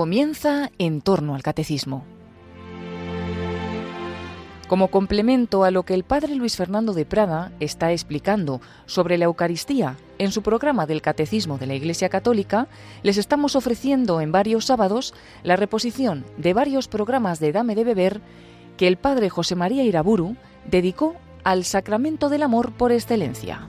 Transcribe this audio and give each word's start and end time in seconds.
Comienza 0.00 0.70
en 0.78 1.02
torno 1.02 1.34
al 1.34 1.42
catecismo. 1.42 2.06
Como 4.66 4.88
complemento 4.88 5.62
a 5.62 5.70
lo 5.70 5.82
que 5.82 5.92
el 5.92 6.04
padre 6.04 6.36
Luis 6.36 6.56
Fernando 6.56 6.94
de 6.94 7.04
Prada 7.04 7.52
está 7.60 7.92
explicando 7.92 8.62
sobre 8.86 9.18
la 9.18 9.26
Eucaristía 9.26 9.98
en 10.16 10.32
su 10.32 10.40
programa 10.40 10.86
del 10.86 11.02
Catecismo 11.02 11.58
de 11.58 11.66
la 11.66 11.74
Iglesia 11.74 12.08
Católica, 12.08 12.66
les 13.02 13.18
estamos 13.18 13.56
ofreciendo 13.56 14.22
en 14.22 14.32
varios 14.32 14.64
sábados 14.64 15.12
la 15.42 15.56
reposición 15.56 16.24
de 16.38 16.54
varios 16.54 16.88
programas 16.88 17.38
de 17.38 17.52
Dame 17.52 17.74
de 17.74 17.84
Beber 17.84 18.22
que 18.78 18.88
el 18.88 18.96
padre 18.96 19.28
José 19.28 19.54
María 19.54 19.84
Iraburu 19.84 20.34
dedicó 20.64 21.14
al 21.44 21.64
sacramento 21.64 22.30
del 22.30 22.42
amor 22.42 22.72
por 22.72 22.90
excelencia. 22.90 23.66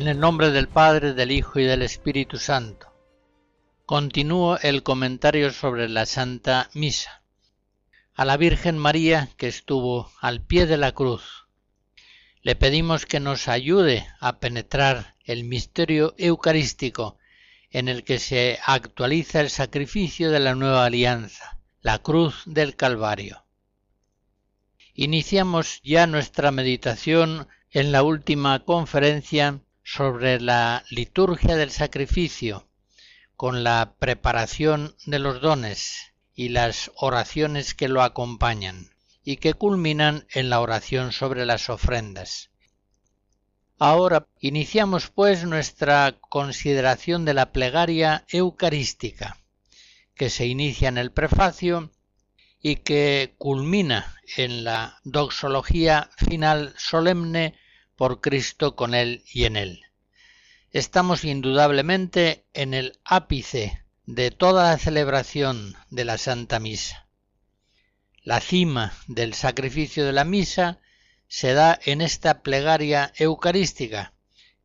En 0.00 0.08
el 0.08 0.18
nombre 0.18 0.50
del 0.50 0.66
Padre, 0.66 1.12
del 1.12 1.30
Hijo 1.30 1.60
y 1.60 1.64
del 1.64 1.82
Espíritu 1.82 2.38
Santo. 2.38 2.90
Continúo 3.84 4.58
el 4.62 4.82
comentario 4.82 5.52
sobre 5.52 5.90
la 5.90 6.06
Santa 6.06 6.70
Misa. 6.72 7.22
A 8.14 8.24
la 8.24 8.38
Virgen 8.38 8.78
María 8.78 9.28
que 9.36 9.46
estuvo 9.46 10.10
al 10.22 10.40
pie 10.40 10.64
de 10.64 10.78
la 10.78 10.92
cruz, 10.92 11.46
le 12.40 12.56
pedimos 12.56 13.04
que 13.04 13.20
nos 13.20 13.46
ayude 13.46 14.08
a 14.20 14.38
penetrar 14.38 15.16
el 15.26 15.44
misterio 15.44 16.14
eucarístico 16.16 17.18
en 17.70 17.90
el 17.90 18.02
que 18.02 18.18
se 18.18 18.58
actualiza 18.64 19.42
el 19.42 19.50
sacrificio 19.50 20.30
de 20.30 20.40
la 20.40 20.54
nueva 20.54 20.86
alianza, 20.86 21.58
la 21.82 21.98
cruz 21.98 22.44
del 22.46 22.74
Calvario. 22.74 23.44
Iniciamos 24.94 25.82
ya 25.82 26.06
nuestra 26.06 26.52
meditación 26.52 27.48
en 27.70 27.92
la 27.92 28.02
última 28.02 28.60
conferencia 28.60 29.60
sobre 29.92 30.40
la 30.40 30.84
liturgia 30.88 31.56
del 31.56 31.72
sacrificio, 31.72 32.68
con 33.34 33.64
la 33.64 33.96
preparación 33.98 34.94
de 35.04 35.18
los 35.18 35.40
dones 35.40 36.12
y 36.32 36.50
las 36.50 36.92
oraciones 36.94 37.74
que 37.74 37.88
lo 37.88 38.02
acompañan, 38.02 38.90
y 39.24 39.38
que 39.38 39.54
culminan 39.54 40.26
en 40.30 40.48
la 40.48 40.60
oración 40.60 41.10
sobre 41.10 41.44
las 41.44 41.68
ofrendas. 41.70 42.50
Ahora 43.80 44.28
iniciamos 44.38 45.10
pues 45.10 45.44
nuestra 45.44 46.20
consideración 46.20 47.24
de 47.24 47.34
la 47.34 47.50
plegaria 47.50 48.24
eucarística, 48.28 49.38
que 50.14 50.30
se 50.30 50.46
inicia 50.46 50.88
en 50.88 50.98
el 50.98 51.10
prefacio 51.10 51.90
y 52.62 52.76
que 52.76 53.34
culmina 53.38 54.14
en 54.36 54.62
la 54.62 55.00
doxología 55.02 56.10
final 56.16 56.74
solemne 56.78 57.56
por 58.00 58.22
Cristo 58.22 58.76
con 58.76 58.94
Él 58.94 59.24
y 59.30 59.44
en 59.44 59.56
Él. 59.56 59.82
Estamos 60.70 61.22
indudablemente 61.22 62.46
en 62.54 62.72
el 62.72 62.98
ápice 63.04 63.84
de 64.06 64.30
toda 64.30 64.70
la 64.70 64.78
celebración 64.78 65.76
de 65.90 66.06
la 66.06 66.16
Santa 66.16 66.60
Misa. 66.60 67.08
La 68.22 68.40
cima 68.40 68.94
del 69.06 69.34
sacrificio 69.34 70.06
de 70.06 70.14
la 70.14 70.24
misa 70.24 70.78
se 71.28 71.52
da 71.52 71.78
en 71.84 72.00
esta 72.00 72.40
plegaria 72.40 73.12
eucarística, 73.18 74.14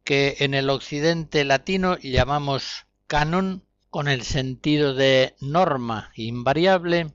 que 0.06 0.38
en 0.40 0.54
el 0.54 0.70
occidente 0.70 1.44
latino 1.44 1.98
llamamos 1.98 2.86
canon 3.06 3.66
con 3.90 4.08
el 4.08 4.24
sentido 4.24 4.94
de 4.94 5.36
norma 5.42 6.14
invariable 6.16 7.12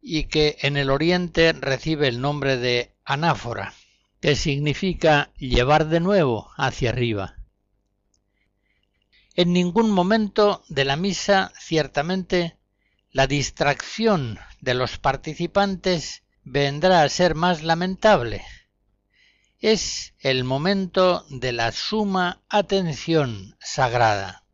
y 0.00 0.28
que 0.28 0.56
en 0.62 0.78
el 0.78 0.88
oriente 0.88 1.52
recibe 1.52 2.08
el 2.08 2.22
nombre 2.22 2.56
de 2.56 2.94
anáfora 3.04 3.74
que 4.20 4.36
significa 4.36 5.30
llevar 5.36 5.88
de 5.88 6.00
nuevo 6.00 6.50
hacia 6.56 6.90
arriba. 6.90 7.36
En 9.34 9.52
ningún 9.52 9.90
momento 9.90 10.64
de 10.68 10.84
la 10.84 10.96
misa, 10.96 11.52
ciertamente, 11.58 12.56
la 13.12 13.26
distracción 13.26 14.38
de 14.60 14.74
los 14.74 14.98
participantes 14.98 16.22
vendrá 16.44 17.02
a 17.02 17.08
ser 17.08 17.34
más 17.34 17.62
lamentable. 17.62 18.44
Es 19.58 20.14
el 20.20 20.44
momento 20.44 21.24
de 21.28 21.52
la 21.52 21.72
suma 21.72 22.42
atención 22.48 23.56
sagrada. 23.58 24.44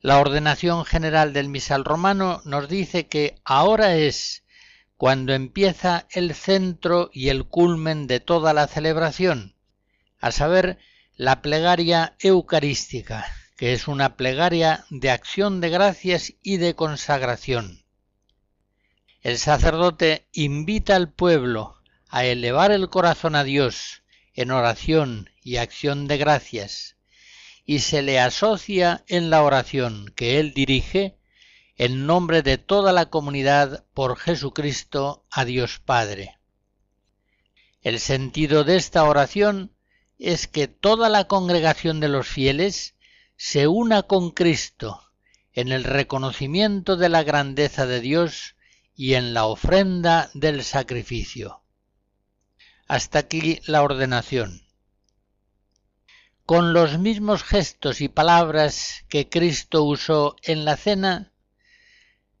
La 0.00 0.18
ordenación 0.18 0.84
general 0.84 1.32
del 1.32 1.48
misal 1.48 1.84
romano 1.84 2.42
nos 2.44 2.68
dice 2.68 3.06
que 3.06 3.40
ahora 3.44 3.96
es 3.96 4.43
cuando 4.96 5.34
empieza 5.34 6.06
el 6.10 6.34
centro 6.34 7.10
y 7.12 7.28
el 7.28 7.44
culmen 7.44 8.06
de 8.06 8.20
toda 8.20 8.52
la 8.52 8.66
celebración, 8.66 9.54
a 10.20 10.30
saber, 10.30 10.78
la 11.16 11.42
plegaria 11.42 12.16
eucarística, 12.18 13.26
que 13.56 13.72
es 13.72 13.86
una 13.86 14.16
plegaria 14.16 14.84
de 14.90 15.10
acción 15.10 15.60
de 15.60 15.70
gracias 15.70 16.34
y 16.42 16.56
de 16.56 16.74
consagración. 16.74 17.84
El 19.22 19.38
sacerdote 19.38 20.26
invita 20.32 20.96
al 20.96 21.10
pueblo 21.12 21.76
a 22.08 22.24
elevar 22.24 22.72
el 22.72 22.88
corazón 22.90 23.36
a 23.36 23.44
Dios 23.44 24.02
en 24.34 24.50
oración 24.50 25.30
y 25.42 25.56
acción 25.56 26.06
de 26.08 26.18
gracias, 26.18 26.96
y 27.64 27.78
se 27.78 28.02
le 28.02 28.18
asocia 28.18 29.04
en 29.06 29.30
la 29.30 29.42
oración 29.42 30.12
que 30.16 30.38
él 30.40 30.52
dirige 30.52 31.16
en 31.76 32.06
nombre 32.06 32.42
de 32.42 32.58
toda 32.58 32.92
la 32.92 33.06
comunidad 33.06 33.84
por 33.94 34.16
Jesucristo 34.16 35.24
a 35.30 35.44
Dios 35.44 35.80
Padre. 35.80 36.38
El 37.82 38.00
sentido 38.00 38.64
de 38.64 38.76
esta 38.76 39.04
oración 39.04 39.74
es 40.18 40.46
que 40.46 40.68
toda 40.68 41.08
la 41.08 41.24
congregación 41.26 42.00
de 42.00 42.08
los 42.08 42.28
fieles 42.28 42.94
se 43.36 43.66
una 43.66 44.04
con 44.04 44.30
Cristo 44.30 45.02
en 45.52 45.72
el 45.72 45.84
reconocimiento 45.84 46.96
de 46.96 47.08
la 47.08 47.22
grandeza 47.22 47.86
de 47.86 48.00
Dios 48.00 48.56
y 48.94 49.14
en 49.14 49.34
la 49.34 49.46
ofrenda 49.46 50.30
del 50.34 50.62
sacrificio. 50.62 51.62
Hasta 52.86 53.20
aquí 53.20 53.60
la 53.66 53.82
ordenación. 53.82 54.62
Con 56.46 56.72
los 56.72 56.98
mismos 56.98 57.42
gestos 57.42 58.00
y 58.00 58.08
palabras 58.08 59.04
que 59.08 59.28
Cristo 59.28 59.82
usó 59.82 60.36
en 60.42 60.64
la 60.64 60.76
cena, 60.76 61.32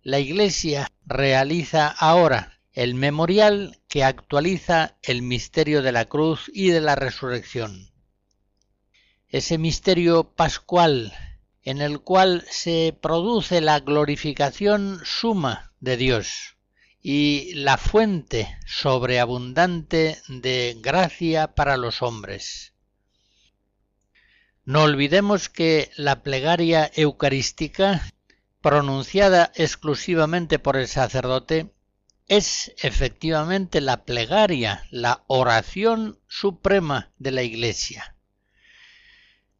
la 0.04 0.18
Iglesia 0.18 0.92
realiza 1.06 1.88
ahora 1.88 2.60
el 2.72 2.94
memorial 2.94 3.80
que 3.88 4.04
actualiza 4.04 4.98
el 5.02 5.22
misterio 5.22 5.80
de 5.80 5.92
la 5.92 6.04
cruz 6.04 6.50
y 6.52 6.68
de 6.68 6.82
la 6.82 6.94
resurrección. 6.94 7.90
Ese 9.28 9.56
misterio 9.56 10.34
pascual 10.34 11.14
en 11.62 11.80
el 11.80 12.00
cual 12.00 12.44
se 12.50 12.94
produce 13.00 13.62
la 13.62 13.80
glorificación 13.80 15.00
suma 15.04 15.72
de 15.80 15.96
Dios 15.96 16.56
y 17.00 17.54
la 17.54 17.78
fuente 17.78 18.58
sobreabundante 18.66 20.18
de 20.28 20.76
gracia 20.82 21.54
para 21.54 21.78
los 21.78 22.02
hombres. 22.02 22.74
No 24.66 24.82
olvidemos 24.82 25.48
que 25.48 25.90
la 25.96 26.22
plegaria 26.22 26.90
eucarística 26.94 28.02
pronunciada 28.64 29.52
exclusivamente 29.56 30.58
por 30.58 30.78
el 30.78 30.88
sacerdote, 30.88 31.74
es 32.28 32.72
efectivamente 32.78 33.82
la 33.82 34.06
plegaria, 34.06 34.86
la 34.90 35.22
oración 35.26 36.18
suprema 36.28 37.12
de 37.18 37.30
la 37.30 37.42
Iglesia. 37.42 38.16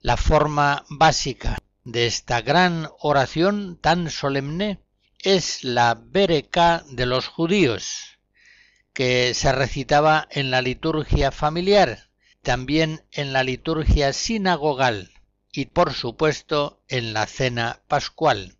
La 0.00 0.16
forma 0.16 0.86
básica 0.88 1.58
de 1.84 2.06
esta 2.06 2.40
gran 2.40 2.88
oración 2.98 3.76
tan 3.78 4.08
solemne 4.08 4.80
es 5.18 5.64
la 5.64 6.00
Bereká 6.02 6.82
de 6.88 7.04
los 7.04 7.28
judíos, 7.28 8.18
que 8.94 9.34
se 9.34 9.52
recitaba 9.52 10.26
en 10.30 10.50
la 10.50 10.62
liturgia 10.62 11.30
familiar, 11.30 12.08
también 12.40 13.04
en 13.12 13.34
la 13.34 13.44
liturgia 13.44 14.14
sinagogal 14.14 15.12
y 15.52 15.66
por 15.66 15.92
supuesto 15.92 16.80
en 16.88 17.12
la 17.12 17.26
cena 17.26 17.82
pascual 17.86 18.56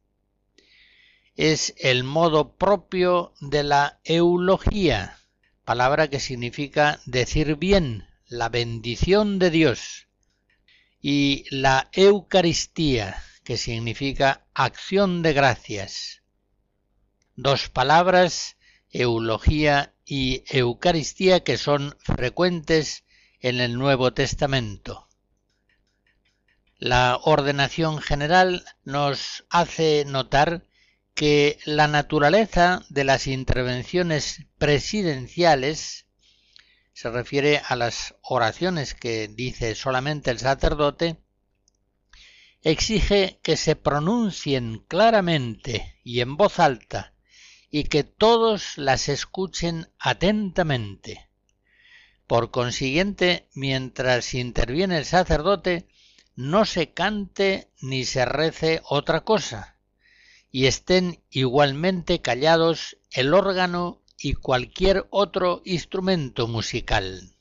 es 1.37 1.75
el 1.79 2.05
modo 2.05 2.53
propio 2.57 3.33
de 3.41 3.65
la 3.65 4.01
eulogía, 4.05 5.19
palabra 5.65 6.09
que 6.09 6.21
significa 6.21 7.01
decir 7.07 7.57
bien, 7.57 8.07
la 8.27 8.49
bendición 8.49 9.39
de 9.39 9.51
Dios, 9.51 10.07
y 11.01 11.45
la 11.51 11.89
Eucaristía, 11.93 13.23
que 13.43 13.57
significa 13.57 14.47
acción 14.55 15.23
de 15.23 15.33
gracias. 15.33 16.23
Dos 17.37 17.69
palabras, 17.69 18.57
eulogía 18.91 19.93
y 20.07 20.45
Eucaristía, 20.49 21.41
que 21.41 21.59
son 21.59 21.97
frecuentes 21.99 23.05
en 23.41 23.61
el 23.61 23.77
Nuevo 23.77 24.15
Testamento. 24.15 25.09
La 26.79 27.19
ordenación 27.23 28.01
general 28.01 28.65
nos 28.85 29.45
hace 29.51 30.05
notar 30.07 30.65
que 31.15 31.59
la 31.65 31.87
naturaleza 31.87 32.83
de 32.89 33.05
las 33.05 33.27
intervenciones 33.27 34.47
presidenciales 34.59 36.07
se 36.93 37.11
refiere 37.11 37.61
a 37.67 37.77
las 37.77 38.17
oraciones 38.23 38.95
que 38.95 39.29
dice 39.29 39.75
solamente 39.75 40.31
el 40.31 40.39
sacerdote, 40.39 41.17
exige 42.63 43.39
que 43.43 43.57
se 43.57 43.77
pronuncien 43.77 44.85
claramente 44.89 46.01
y 46.03 46.21
en 46.21 46.37
voz 46.37 46.59
alta 46.59 47.15
y 47.71 47.85
que 47.85 48.05
todos 48.05 48.79
las 48.79 49.09
escuchen 49.09 49.89
atentamente. 49.99 51.29
Por 52.27 52.51
consiguiente, 52.51 53.49
mientras 53.55 54.35
interviene 54.35 54.99
el 54.99 55.05
sacerdote, 55.05 55.89
no 56.37 56.65
se 56.65 56.93
cante 56.93 57.71
ni 57.81 58.05
se 58.05 58.25
rece 58.25 58.81
otra 58.85 59.21
cosa, 59.23 59.74
y 60.55 60.69
estén 60.69 61.21
igualmente 61.31 62.23
callados 62.23 62.97
el 63.11 63.35
órgano 63.35 64.01
y 64.17 64.35
cualquier 64.35 65.05
otro 65.11 65.63
instrumento 65.65 66.47
musical. 66.47 67.35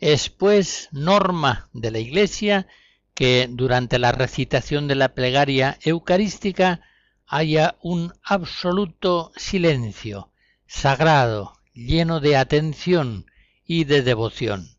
Es 0.00 0.28
pues 0.28 0.88
norma 0.90 1.70
de 1.72 1.92
la 1.92 2.00
Iglesia 2.00 2.66
que 3.14 3.46
durante 3.48 4.00
la 4.00 4.10
recitación 4.10 4.88
de 4.88 4.96
la 4.96 5.14
plegaria 5.14 5.78
eucarística 5.82 6.80
haya 7.28 7.76
un 7.80 8.12
absoluto 8.24 9.30
silencio, 9.36 10.32
sagrado, 10.66 11.52
lleno 11.74 12.18
de 12.18 12.36
atención 12.36 13.30
y 13.64 13.84
de 13.84 14.02
devoción. 14.02 14.76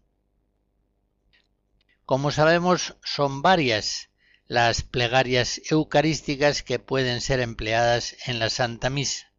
Como 2.06 2.32
sabemos, 2.32 2.98
son 3.06 3.42
varias 3.42 4.09
las 4.50 4.84
plegarias 4.84 5.62
eucarísticas 5.72 6.62
que 6.64 6.78
pueden 6.78 7.22
ser 7.22 7.40
empleadas 7.40 8.18
en 8.26 8.40
la 8.40 8.50
Santa 8.50 8.90
Misa. 8.90 9.32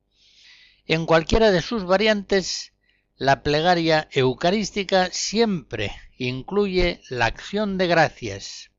En 0.86 1.04
cualquiera 1.04 1.50
de 1.50 1.60
sus 1.60 1.84
variantes, 1.84 2.72
la 3.18 3.42
plegaria 3.42 4.08
eucarística 4.12 5.10
siempre 5.12 5.94
incluye 6.16 7.02
la 7.10 7.26
acción 7.26 7.76
de 7.76 7.88
gracias, 7.88 8.70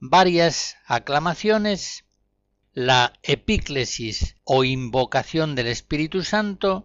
varias 0.00 0.78
aclamaciones, 0.86 2.04
la 2.72 3.12
epíclesis 3.22 4.34
o 4.42 4.64
invocación 4.64 5.54
del 5.54 5.68
Espíritu 5.68 6.24
Santo, 6.24 6.84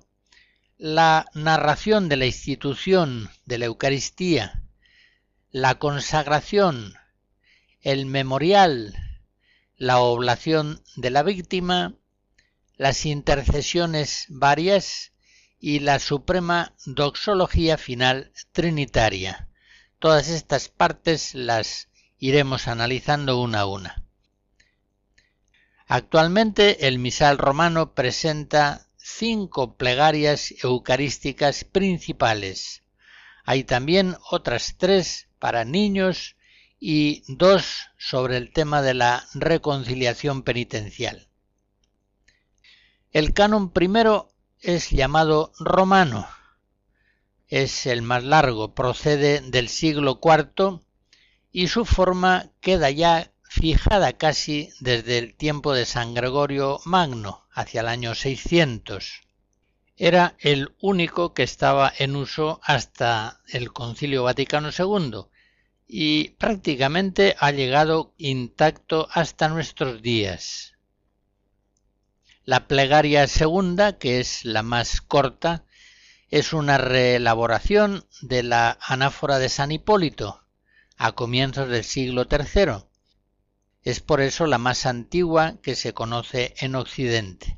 la 0.78 1.26
narración 1.34 2.08
de 2.08 2.18
la 2.18 2.28
institución 2.28 3.32
de 3.48 3.58
la 3.58 3.66
Eucaristía 3.66 4.62
la 5.52 5.80
consagración, 5.80 6.94
el 7.82 8.06
memorial, 8.06 8.96
la 9.76 10.00
oblación 10.00 10.82
de 10.96 11.10
la 11.10 11.24
víctima, 11.24 11.96
las 12.76 13.06
intercesiones 13.06 14.26
varias 14.30 15.14
y 15.60 15.80
la 15.80 16.00
suprema 16.00 16.74
doxología 16.86 17.78
final 17.78 18.32
trinitaria. 18.52 19.50
Todas 20.00 20.30
estas 20.30 20.70
partes 20.70 21.34
las 21.34 21.90
iremos 22.20 22.68
analizando 22.68 23.42
una 23.42 23.62
a 23.62 23.66
una. 23.66 24.04
Actualmente 25.88 26.88
el 26.88 27.00
misal 27.00 27.38
romano 27.38 27.94
presenta 27.94 28.88
cinco 28.98 29.78
plegarias 29.78 30.54
eucarísticas 30.64 31.64
principales. 31.64 32.84
Hay 33.46 33.64
también 33.64 34.18
otras 34.30 34.76
tres 34.78 35.30
para 35.40 35.64
niños 35.64 36.36
y 36.80 37.24
dos 37.28 37.90
sobre 37.98 38.38
el 38.38 38.52
tema 38.52 38.82
de 38.82 38.94
la 38.94 39.26
reconciliación 39.34 40.44
penitencial. 40.44 41.28
El 43.12 43.34
canon 43.34 43.72
primero 43.72 44.30
es 44.60 44.90
llamado 44.90 45.52
romano. 45.60 46.28
Es 47.48 47.86
el 47.86 48.02
más 48.02 48.24
largo, 48.24 48.74
procede 48.74 49.42
del 49.42 49.70
siglo 49.70 50.20
IV 50.22 50.82
y 51.52 51.68
su 51.68 51.86
forma 51.86 52.52
queda 52.60 52.92
ya 52.92 53.32
fijada 53.44 54.14
casi 54.14 54.70
desde 54.80 55.18
el 55.18 55.36
tiempo 55.36 55.74
de 55.74 55.86
San 55.86 56.14
Gregorio 56.14 56.80
Magno, 56.84 57.48
hacia 57.52 57.82
el 57.82 57.88
año 57.88 58.14
600 58.14 59.28
era 59.98 60.36
el 60.40 60.76
único 60.80 61.34
que 61.34 61.42
estaba 61.42 61.92
en 61.98 62.16
uso 62.16 62.60
hasta 62.64 63.42
el 63.48 63.74
Concilio 63.74 64.24
Vaticano 64.24 64.70
II 64.70 65.26
y 65.88 66.30
prácticamente 66.32 67.36
ha 67.40 67.52
llegado 67.52 68.14
intacto 68.18 69.08
hasta 69.12 69.48
nuestros 69.50 70.02
días. 70.02 70.74
La 72.44 72.68
plegaria 72.68 73.28
segunda, 73.28 73.98
que 73.98 74.20
es 74.20 74.46
la 74.46 74.64
más 74.64 75.02
corta, 75.02 75.66
es 76.30 76.54
una 76.54 76.78
reelaboración 76.78 78.06
de 78.22 78.44
la 78.44 78.78
anáfora 78.82 79.40
de 79.40 79.50
San 79.50 79.72
Hipólito, 79.72 80.44
a 80.98 81.14
comienzos 81.14 81.70
del 81.70 81.84
siglo 81.84 82.28
III. 82.30 82.86
Es 83.84 84.02
por 84.02 84.22
eso 84.22 84.46
la 84.48 84.58
más 84.58 84.86
antigua 84.86 85.58
que 85.62 85.76
se 85.76 85.94
conoce 85.94 86.54
en 86.60 86.76
Occidente 86.76 87.58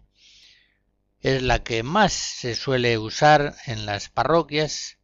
es 1.21 1.41
la 1.41 1.63
que 1.63 1.83
más 1.83 2.13
se 2.13 2.55
suele 2.55 2.97
usar 2.97 3.55
en 3.65 3.85
las 3.85 4.09
parroquias, 4.09 4.98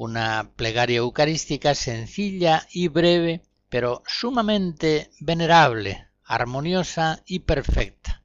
una 0.00 0.52
plegaria 0.56 0.96
eucarística 0.96 1.74
sencilla 1.74 2.66
y 2.70 2.88
breve, 2.88 3.42
pero 3.68 4.02
sumamente 4.06 5.10
venerable, 5.20 6.08
armoniosa 6.24 7.22
y 7.26 7.40
perfecta. 7.40 8.22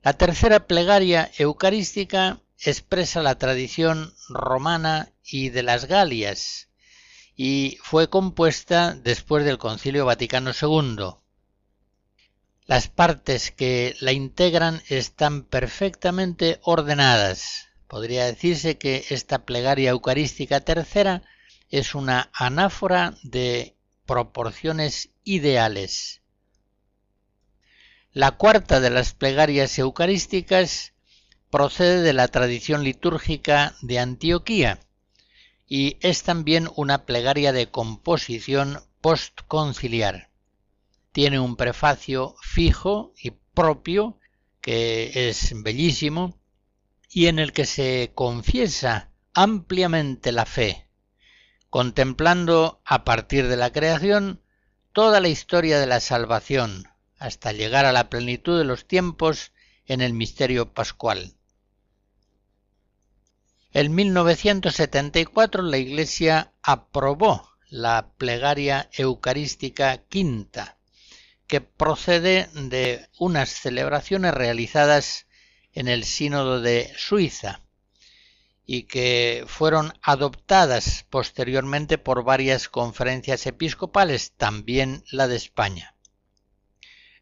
La 0.00 0.14
tercera 0.14 0.66
plegaria 0.66 1.30
eucarística 1.36 2.40
expresa 2.58 3.20
la 3.20 3.34
tradición 3.36 4.14
romana 4.30 5.12
y 5.22 5.50
de 5.50 5.62
las 5.62 5.84
Galias, 5.84 6.70
y 7.36 7.76
fue 7.82 8.08
compuesta 8.08 8.94
después 8.94 9.44
del 9.44 9.58
Concilio 9.58 10.06
Vaticano 10.06 10.52
II, 10.58 11.16
las 12.64 12.88
partes 12.88 13.50
que 13.50 13.94
la 14.00 14.12
integran 14.12 14.80
están 14.88 15.42
perfectamente 15.42 16.60
ordenadas. 16.62 17.73
Podría 17.88 18.26
decirse 18.26 18.78
que 18.78 19.04
esta 19.10 19.44
plegaria 19.44 19.90
eucarística 19.90 20.60
tercera 20.60 21.22
es 21.70 21.94
una 21.94 22.30
anáfora 22.32 23.14
de 23.22 23.76
proporciones 24.06 25.10
ideales. 25.24 26.22
La 28.12 28.32
cuarta 28.32 28.80
de 28.80 28.90
las 28.90 29.12
plegarias 29.12 29.78
eucarísticas 29.78 30.92
procede 31.50 32.02
de 32.02 32.12
la 32.12 32.28
tradición 32.28 32.84
litúrgica 32.84 33.74
de 33.82 33.98
Antioquía 33.98 34.80
y 35.66 35.96
es 36.00 36.22
también 36.22 36.68
una 36.76 37.06
plegaria 37.06 37.52
de 37.52 37.70
composición 37.70 38.80
postconciliar 39.00 40.30
tiene 41.14 41.38
un 41.38 41.54
prefacio 41.54 42.34
fijo 42.42 43.14
y 43.16 43.30
propio 43.30 44.18
que 44.60 45.28
es 45.28 45.52
bellísimo 45.62 46.36
y 47.14 47.28
en 47.28 47.38
el 47.38 47.52
que 47.52 47.64
se 47.64 48.10
confiesa 48.12 49.08
ampliamente 49.34 50.32
la 50.32 50.46
fe, 50.46 50.88
contemplando 51.70 52.82
a 52.84 53.04
partir 53.04 53.46
de 53.46 53.56
la 53.56 53.72
creación 53.72 54.42
toda 54.92 55.20
la 55.20 55.28
historia 55.28 55.78
de 55.78 55.86
la 55.86 56.00
salvación 56.00 56.88
hasta 57.16 57.52
llegar 57.52 57.84
a 57.84 57.92
la 57.92 58.10
plenitud 58.10 58.58
de 58.58 58.64
los 58.64 58.88
tiempos 58.88 59.52
en 59.86 60.00
el 60.00 60.12
misterio 60.12 60.74
pascual. 60.74 61.34
En 63.72 63.94
1974 63.94 65.62
la 65.62 65.78
Iglesia 65.78 66.52
aprobó 66.62 67.48
la 67.68 68.10
plegaria 68.18 68.90
eucarística 68.92 69.98
quinta, 69.98 70.78
que 71.46 71.60
procede 71.60 72.48
de 72.54 73.08
unas 73.20 73.50
celebraciones 73.50 74.34
realizadas 74.34 75.26
en 75.74 75.88
el 75.88 76.04
Sínodo 76.04 76.60
de 76.60 76.92
Suiza 76.96 77.60
y 78.66 78.84
que 78.84 79.44
fueron 79.46 79.92
adoptadas 80.00 81.04
posteriormente 81.10 81.98
por 81.98 82.24
varias 82.24 82.68
conferencias 82.68 83.46
episcopales, 83.46 84.32
también 84.32 85.04
la 85.10 85.28
de 85.28 85.36
España. 85.36 85.94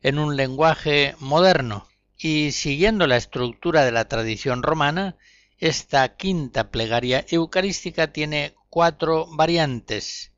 En 0.01 0.19
un 0.19 0.37
lenguaje 0.37 1.17
moderno 1.19 1.89
y 2.17 2.53
siguiendo 2.53 3.07
la 3.07 3.17
estructura 3.17 3.85
de 3.85 3.93
la 3.93 4.07
tradición 4.07 4.63
romana, 4.63 5.17
esta 5.59 6.17
quinta 6.17 6.71
plegaria 6.71 7.25
eucarística 7.29 8.13
tiene 8.13 8.55
cuatro 8.69 9.27
variantes 9.35 10.33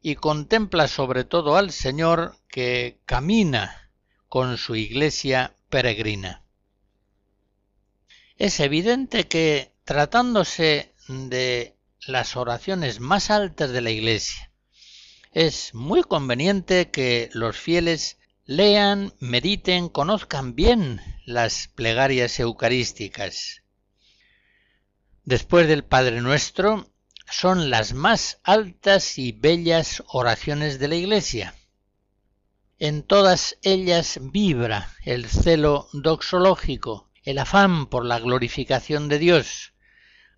y 0.00 0.16
contempla 0.16 0.86
sobre 0.86 1.24
todo 1.24 1.56
al 1.56 1.70
Señor 1.70 2.36
que 2.48 2.98
camina 3.06 3.90
con 4.28 4.58
su 4.58 4.76
iglesia 4.76 5.54
peregrina. 5.70 6.43
Es 8.36 8.60
evidente 8.60 9.28
que 9.28 9.72
tratándose 9.84 10.92
de 11.08 11.76
las 12.06 12.36
oraciones 12.36 13.00
más 13.00 13.30
altas 13.30 13.70
de 13.70 13.80
la 13.80 13.90
iglesia, 13.90 14.50
es 15.32 15.74
muy 15.74 16.02
conveniente 16.02 16.90
que 16.90 17.28
los 17.32 17.56
fieles 17.56 18.18
lean, 18.44 19.14
mediten, 19.18 19.88
conozcan 19.88 20.54
bien 20.54 21.00
las 21.26 21.68
plegarias 21.68 22.38
eucarísticas, 22.40 23.62
después 25.24 25.66
del 25.66 25.84
Padre 25.84 26.20
Nuestro, 26.20 26.90
son 27.30 27.70
las 27.70 27.94
más 27.94 28.40
altas 28.44 29.18
y 29.18 29.32
bellas 29.32 30.02
oraciones 30.08 30.78
de 30.78 30.88
la 30.88 30.96
Iglesia. 30.96 31.54
En 32.78 33.02
todas 33.02 33.56
ellas 33.62 34.18
vibra 34.20 34.92
el 35.04 35.26
celo 35.26 35.88
doxológico, 35.92 37.03
el 37.24 37.38
afán 37.38 37.86
por 37.86 38.04
la 38.04 38.20
glorificación 38.20 39.08
de 39.08 39.18
Dios, 39.18 39.72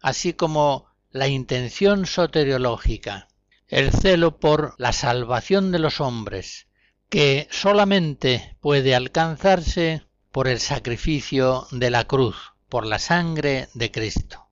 así 0.00 0.32
como 0.32 0.86
la 1.10 1.28
intención 1.28 2.06
soteriológica, 2.06 3.28
el 3.68 3.90
celo 3.90 4.38
por 4.38 4.74
la 4.78 4.92
salvación 4.92 5.72
de 5.72 5.80
los 5.80 6.00
hombres, 6.00 6.68
que 7.08 7.48
solamente 7.50 8.56
puede 8.60 8.94
alcanzarse 8.94 10.06
por 10.30 10.48
el 10.48 10.60
sacrificio 10.60 11.66
de 11.70 11.90
la 11.90 12.04
cruz, 12.04 12.36
por 12.68 12.86
la 12.86 12.98
sangre 12.98 13.68
de 13.74 13.90
Cristo. 13.90 14.46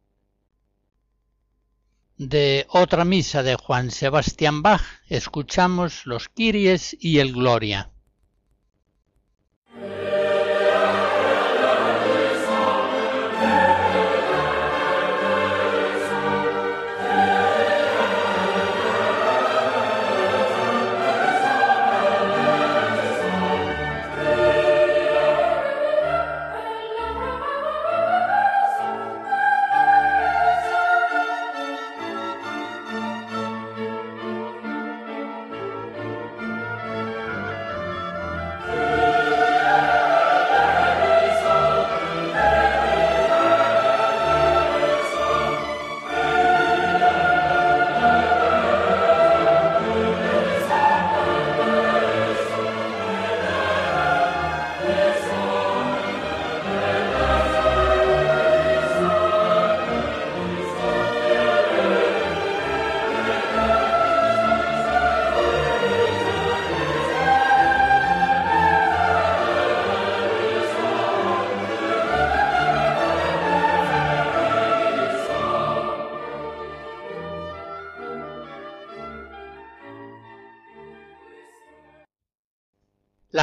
De 2.17 2.67
otra 2.69 3.05
misa 3.05 3.43
de 3.43 3.57
Juan 3.57 3.91
Sebastián 3.91 4.63
Bach 4.63 4.83
escuchamos 5.09 6.07
los 6.07 6.29
Kiries 6.29 6.97
y 7.01 7.19
el 7.19 7.33
Gloria. 7.33 7.91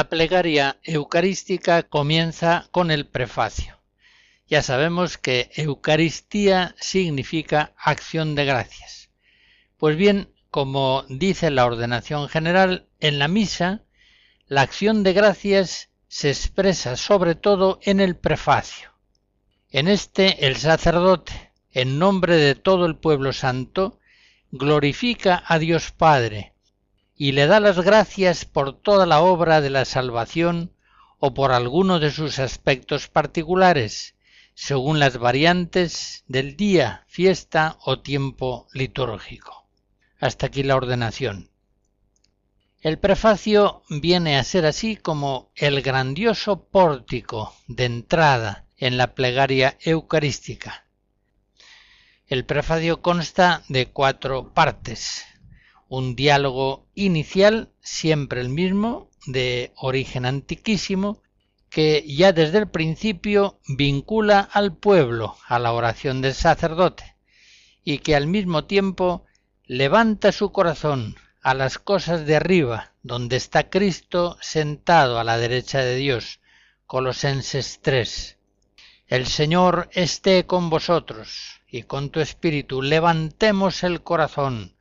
La 0.02 0.10
plegaria 0.10 0.78
eucarística 0.82 1.84
comienza 1.84 2.68
con 2.72 2.90
el 2.90 3.06
prefacio. 3.06 3.78
Ya 4.48 4.64
sabemos 4.64 5.20
que 5.20 5.52
Eucaristía 5.54 6.74
significa 6.80 7.74
acción 7.78 8.34
de 8.34 8.46
gracias. 8.46 9.12
Pues 9.78 9.96
bien, 9.98 10.34
como 10.50 11.06
dice 11.08 11.52
la 11.52 11.68
ordenación 11.68 12.30
general, 12.30 12.88
en 13.00 13.20
la 13.20 13.28
misa, 13.28 13.84
la 14.48 14.62
acción 14.62 15.04
de 15.04 15.14
gracias 15.14 15.92
se 16.08 16.32
expresa 16.32 16.98
sobre 16.98 17.36
todo 17.36 17.80
en 17.84 18.00
el 18.00 18.16
prefacio. 18.16 18.90
En 19.70 19.88
este 19.88 20.48
el 20.48 20.56
sacerdote, 20.56 21.52
en 21.74 22.00
nombre 22.00 22.38
de 22.38 22.56
todo 22.56 22.88
el 22.88 22.96
pueblo 22.96 23.34
santo, 23.34 24.00
glorifica 24.50 25.44
a 25.46 25.60
Dios 25.60 25.92
Padre, 25.92 26.56
y 27.22 27.34
le 27.34 27.46
da 27.46 27.60
las 27.60 27.80
gracias 27.80 28.46
por 28.46 28.82
toda 28.82 29.06
la 29.06 29.22
obra 29.22 29.62
de 29.62 29.70
la 29.70 29.86
salvación 29.86 30.74
o 31.20 31.36
por 31.36 31.52
alguno 31.52 32.00
de 32.00 32.10
sus 32.10 32.40
aspectos 32.40 33.10
particulares, 33.10 34.16
según 34.56 34.98
las 34.98 35.20
variantes 35.20 36.24
del 36.28 36.58
día, 36.58 37.06
fiesta 37.08 37.78
o 37.86 38.00
tiempo 38.00 38.68
litúrgico. 38.74 39.68
Hasta 40.20 40.48
aquí 40.48 40.64
la 40.64 40.76
ordenación. 40.76 41.52
El 42.80 42.98
prefacio 42.98 43.84
viene 43.88 44.40
a 44.40 44.44
ser 44.44 44.66
así 44.66 44.96
como 44.96 45.52
el 45.54 45.84
grandioso 45.84 46.64
pórtico 46.70 47.54
de 47.68 47.86
entrada 47.86 48.66
en 48.78 48.98
la 48.98 49.14
plegaria 49.14 49.78
eucarística. 49.82 50.88
El 52.26 52.46
prefacio 52.46 53.04
consta 53.04 53.62
de 53.70 53.90
cuatro 53.90 54.56
partes 54.56 55.28
un 55.92 56.16
diálogo 56.16 56.88
inicial, 56.96 57.70
siempre 57.82 58.40
el 58.40 58.48
mismo, 58.48 59.10
de 59.26 59.74
origen 59.76 60.26
antiquísimo, 60.26 61.22
que 61.70 62.06
ya 62.08 62.32
desde 62.32 62.60
el 62.60 62.70
principio 62.70 63.60
vincula 63.68 64.40
al 64.40 64.74
pueblo 64.74 65.36
a 65.50 65.60
la 65.60 65.74
oración 65.74 66.22
del 66.22 66.34
sacerdote, 66.34 67.18
y 67.84 67.98
que 67.98 68.16
al 68.16 68.26
mismo 68.26 68.64
tiempo 68.64 69.26
levanta 69.66 70.32
su 70.32 70.54
corazón 70.54 71.18
a 71.42 71.54
las 71.54 71.78
cosas 71.78 72.26
de 72.26 72.38
arriba, 72.38 72.94
donde 73.04 73.36
está 73.36 73.70
Cristo 73.70 74.38
sentado 74.40 75.20
a 75.20 75.26
la 75.26 75.38
derecha 75.38 75.80
de 75.80 75.98
Dios. 75.98 76.40
Colosenses 76.86 77.82
3. 77.82 78.38
El 79.08 79.28
Señor 79.28 79.90
esté 79.92 80.46
con 80.46 80.70
vosotros, 80.70 81.60
y 81.68 81.84
con 81.84 82.12
tu 82.12 82.22
espíritu 82.22 82.82
levantemos 82.82 83.84
el 83.84 84.04
corazón, 84.04 84.78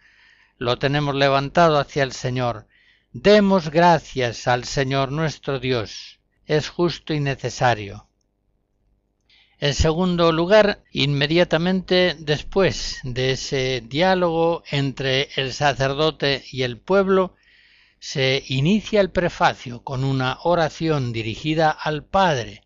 lo 0.60 0.78
tenemos 0.78 1.14
levantado 1.14 1.78
hacia 1.78 2.02
el 2.02 2.12
Señor. 2.12 2.66
Demos 3.12 3.70
gracias 3.70 4.46
al 4.46 4.64
Señor 4.64 5.10
nuestro 5.10 5.58
Dios. 5.58 6.20
Es 6.44 6.68
justo 6.68 7.14
y 7.14 7.20
necesario. 7.20 8.08
En 9.58 9.72
segundo 9.72 10.32
lugar, 10.32 10.84
inmediatamente 10.92 12.14
después 12.18 13.00
de 13.04 13.32
ese 13.32 13.82
diálogo 13.86 14.62
entre 14.70 15.30
el 15.36 15.54
sacerdote 15.54 16.44
y 16.52 16.62
el 16.62 16.76
pueblo, 16.76 17.36
se 17.98 18.44
inicia 18.48 19.00
el 19.00 19.10
prefacio 19.10 19.82
con 19.82 20.04
una 20.04 20.40
oración 20.42 21.14
dirigida 21.14 21.70
al 21.70 22.04
Padre. 22.04 22.64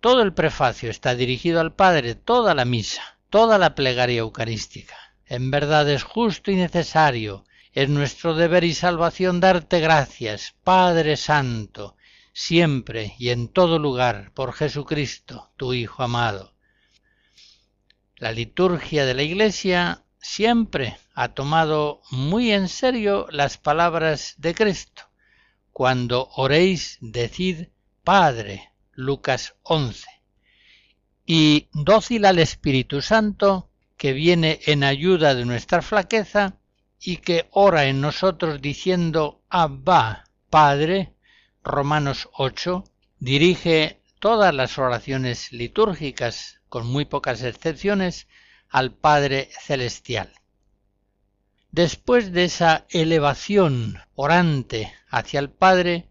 Todo 0.00 0.22
el 0.22 0.34
prefacio 0.34 0.90
está 0.90 1.14
dirigido 1.14 1.60
al 1.60 1.72
Padre, 1.72 2.16
toda 2.16 2.52
la 2.56 2.64
misa, 2.64 3.16
toda 3.30 3.58
la 3.58 3.76
plegaria 3.76 4.18
eucarística. 4.18 5.07
En 5.28 5.50
verdad 5.50 5.88
es 5.90 6.04
justo 6.04 6.50
y 6.50 6.56
necesario, 6.56 7.44
es 7.72 7.90
nuestro 7.90 8.34
deber 8.34 8.64
y 8.64 8.72
salvación 8.72 9.40
darte 9.40 9.78
gracias, 9.78 10.54
Padre 10.64 11.18
Santo, 11.18 11.96
siempre 12.32 13.14
y 13.18 13.28
en 13.28 13.48
todo 13.48 13.78
lugar, 13.78 14.32
por 14.32 14.54
Jesucristo, 14.54 15.50
tu 15.58 15.74
Hijo 15.74 16.02
amado. 16.02 16.54
La 18.16 18.32
liturgia 18.32 19.04
de 19.04 19.12
la 19.12 19.22
Iglesia 19.22 20.02
siempre 20.18 20.96
ha 21.14 21.34
tomado 21.34 22.00
muy 22.10 22.50
en 22.50 22.68
serio 22.68 23.26
las 23.30 23.58
palabras 23.58 24.34
de 24.38 24.54
Cristo. 24.54 25.02
Cuando 25.72 26.30
oréis, 26.36 26.96
decid 27.02 27.68
Padre, 28.02 28.72
Lucas 28.92 29.56
11. 29.62 30.06
Y 31.26 31.68
dócil 31.74 32.24
al 32.24 32.38
Espíritu 32.38 33.02
Santo, 33.02 33.68
que 33.98 34.12
viene 34.12 34.60
en 34.64 34.84
ayuda 34.84 35.34
de 35.34 35.44
nuestra 35.44 35.82
flaqueza 35.82 36.56
y 37.00 37.18
que 37.18 37.48
ora 37.50 37.86
en 37.86 38.00
nosotros 38.00 38.62
diciendo 38.62 39.42
Abba, 39.50 40.24
Padre, 40.48 41.12
Romanos 41.62 42.30
8, 42.32 42.84
dirige 43.18 44.00
todas 44.20 44.54
las 44.54 44.78
oraciones 44.78 45.52
litúrgicas, 45.52 46.60
con 46.68 46.86
muy 46.86 47.04
pocas 47.04 47.42
excepciones, 47.42 48.28
al 48.70 48.92
Padre 48.92 49.50
Celestial. 49.60 50.32
Después 51.72 52.32
de 52.32 52.44
esa 52.44 52.86
elevación 52.90 54.00
orante 54.14 54.92
hacia 55.08 55.40
el 55.40 55.50
Padre, 55.50 56.08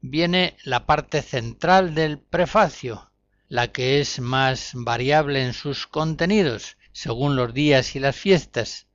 viene 0.00 0.56
la 0.64 0.86
parte 0.86 1.20
central 1.20 1.94
del 1.94 2.18
prefacio, 2.18 3.10
la 3.48 3.72
que 3.72 4.00
es 4.00 4.20
más 4.20 4.70
variable 4.74 5.44
en 5.44 5.52
sus 5.52 5.86
contenidos, 5.86 6.76
según 6.92 7.36
los 7.36 7.54
días 7.54 7.96
y 7.96 8.00
las 8.00 8.16
fiestas, 8.16 8.86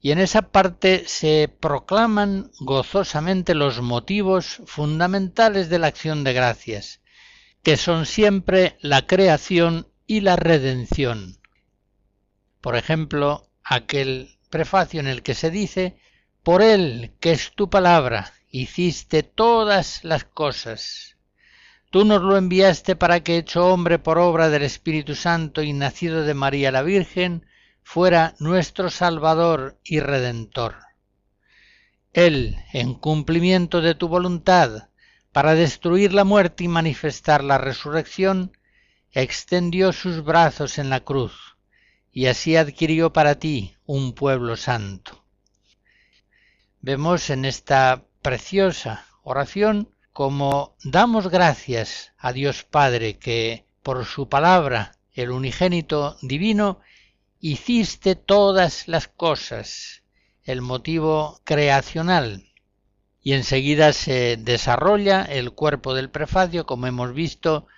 y 0.00 0.12
en 0.12 0.18
esa 0.18 0.42
parte 0.42 1.04
se 1.06 1.48
proclaman 1.60 2.50
gozosamente 2.60 3.54
los 3.54 3.80
motivos 3.80 4.62
fundamentales 4.66 5.68
de 5.68 5.78
la 5.78 5.88
acción 5.88 6.24
de 6.24 6.32
gracias, 6.32 7.00
que 7.62 7.76
son 7.76 8.06
siempre 8.06 8.76
la 8.80 9.06
creación 9.06 9.88
y 10.06 10.20
la 10.20 10.36
redención, 10.36 11.36
Por 12.60 12.76
ejemplo, 12.76 13.50
aquel 13.62 14.38
prefacio 14.50 15.00
en 15.00 15.06
el 15.06 15.22
que 15.22 15.34
se 15.34 15.50
dice, 15.50 15.98
por 16.42 16.62
él, 16.62 17.12
que 17.20 17.32
es 17.32 17.52
tu 17.54 17.68
palabra, 17.68 18.32
hiciste 18.50 19.22
todas 19.22 20.02
las 20.02 20.24
cosas. 20.24 21.17
Tú 21.90 22.04
nos 22.04 22.20
lo 22.20 22.36
enviaste 22.36 22.96
para 22.96 23.20
que, 23.20 23.38
hecho 23.38 23.66
hombre 23.66 23.98
por 23.98 24.18
obra 24.18 24.50
del 24.50 24.62
Espíritu 24.62 25.14
Santo 25.14 25.62
y 25.62 25.72
nacido 25.72 26.22
de 26.22 26.34
María 26.34 26.70
la 26.70 26.82
Virgen, 26.82 27.46
fuera 27.82 28.34
nuestro 28.38 28.90
Salvador 28.90 29.78
y 29.82 30.00
Redentor. 30.00 30.76
Él, 32.12 32.56
en 32.74 32.94
cumplimiento 32.94 33.80
de 33.80 33.94
tu 33.94 34.08
voluntad, 34.08 34.88
para 35.32 35.54
destruir 35.54 36.12
la 36.12 36.24
muerte 36.24 36.64
y 36.64 36.68
manifestar 36.68 37.42
la 37.42 37.56
resurrección, 37.56 38.52
extendió 39.12 39.92
sus 39.92 40.22
brazos 40.22 40.78
en 40.78 40.90
la 40.90 41.00
cruz, 41.00 41.56
y 42.12 42.26
así 42.26 42.56
adquirió 42.56 43.14
para 43.14 43.36
ti 43.36 43.76
un 43.86 44.12
pueblo 44.12 44.56
santo. 44.56 45.24
Vemos 46.80 47.30
en 47.30 47.46
esta 47.46 48.04
preciosa 48.20 49.06
oración 49.22 49.88
como 50.18 50.74
damos 50.82 51.28
gracias 51.28 52.12
a 52.18 52.32
Dios 52.32 52.64
Padre 52.64 53.20
que 53.20 53.66
por 53.84 54.04
su 54.04 54.28
palabra, 54.28 54.96
el 55.12 55.30
unigénito 55.30 56.16
divino, 56.22 56.80
hiciste 57.38 58.16
todas 58.16 58.88
las 58.88 59.06
cosas, 59.06 60.02
el 60.42 60.60
motivo 60.60 61.40
creacional. 61.44 62.50
Y 63.22 63.34
enseguida 63.34 63.92
se 63.92 64.36
desarrolla 64.36 65.22
el 65.22 65.52
cuerpo 65.52 65.94
del 65.94 66.10
prefacio, 66.10 66.66
como 66.66 66.88
hemos 66.88 67.14
visto, 67.14 67.68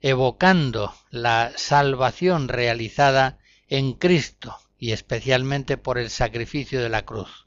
evocando 0.00 0.94
la 1.10 1.52
salvación 1.56 2.48
realizada 2.48 3.36
en 3.68 3.92
Cristo 3.92 4.56
y 4.78 4.92
especialmente 4.92 5.76
por 5.76 5.98
el 5.98 6.08
sacrificio 6.08 6.80
de 6.80 6.88
la 6.88 7.04
cruz. 7.04 7.46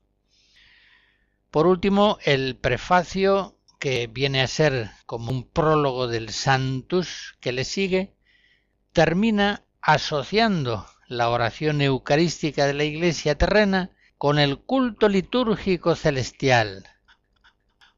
Por 1.50 1.66
último, 1.66 2.20
el 2.24 2.56
prefacio, 2.56 3.58
que 3.84 4.08
viene 4.08 4.42
a 4.42 4.48
ser 4.48 4.92
como 5.06 5.30
un 5.30 5.44
prólogo 5.44 6.08
del 6.08 6.30
Santus 6.30 7.36
que 7.42 7.52
le 7.52 7.66
sigue, 7.66 8.16
termina 8.94 9.66
asociando 9.82 10.88
la 11.10 11.28
oración 11.28 11.82
eucarística 11.82 12.66
de 12.66 12.76
la 12.76 12.86
Iglesia 12.86 13.38
terrena 13.38 13.90
con 14.18 14.40
el 14.40 14.60
culto 14.60 15.10
litúrgico 15.10 15.98
celestial. 15.98 16.88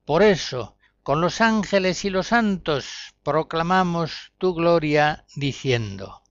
Por 0.05 0.23
eso, 0.23 0.75
con 1.03 1.21
los 1.21 1.39
ángeles 1.39 2.03
y 2.03 2.09
los 2.09 2.29
santos 2.29 3.13
proclamamos 3.21 4.33
tu 4.39 4.55
gloria 4.55 5.23
diciendo. 5.35 6.23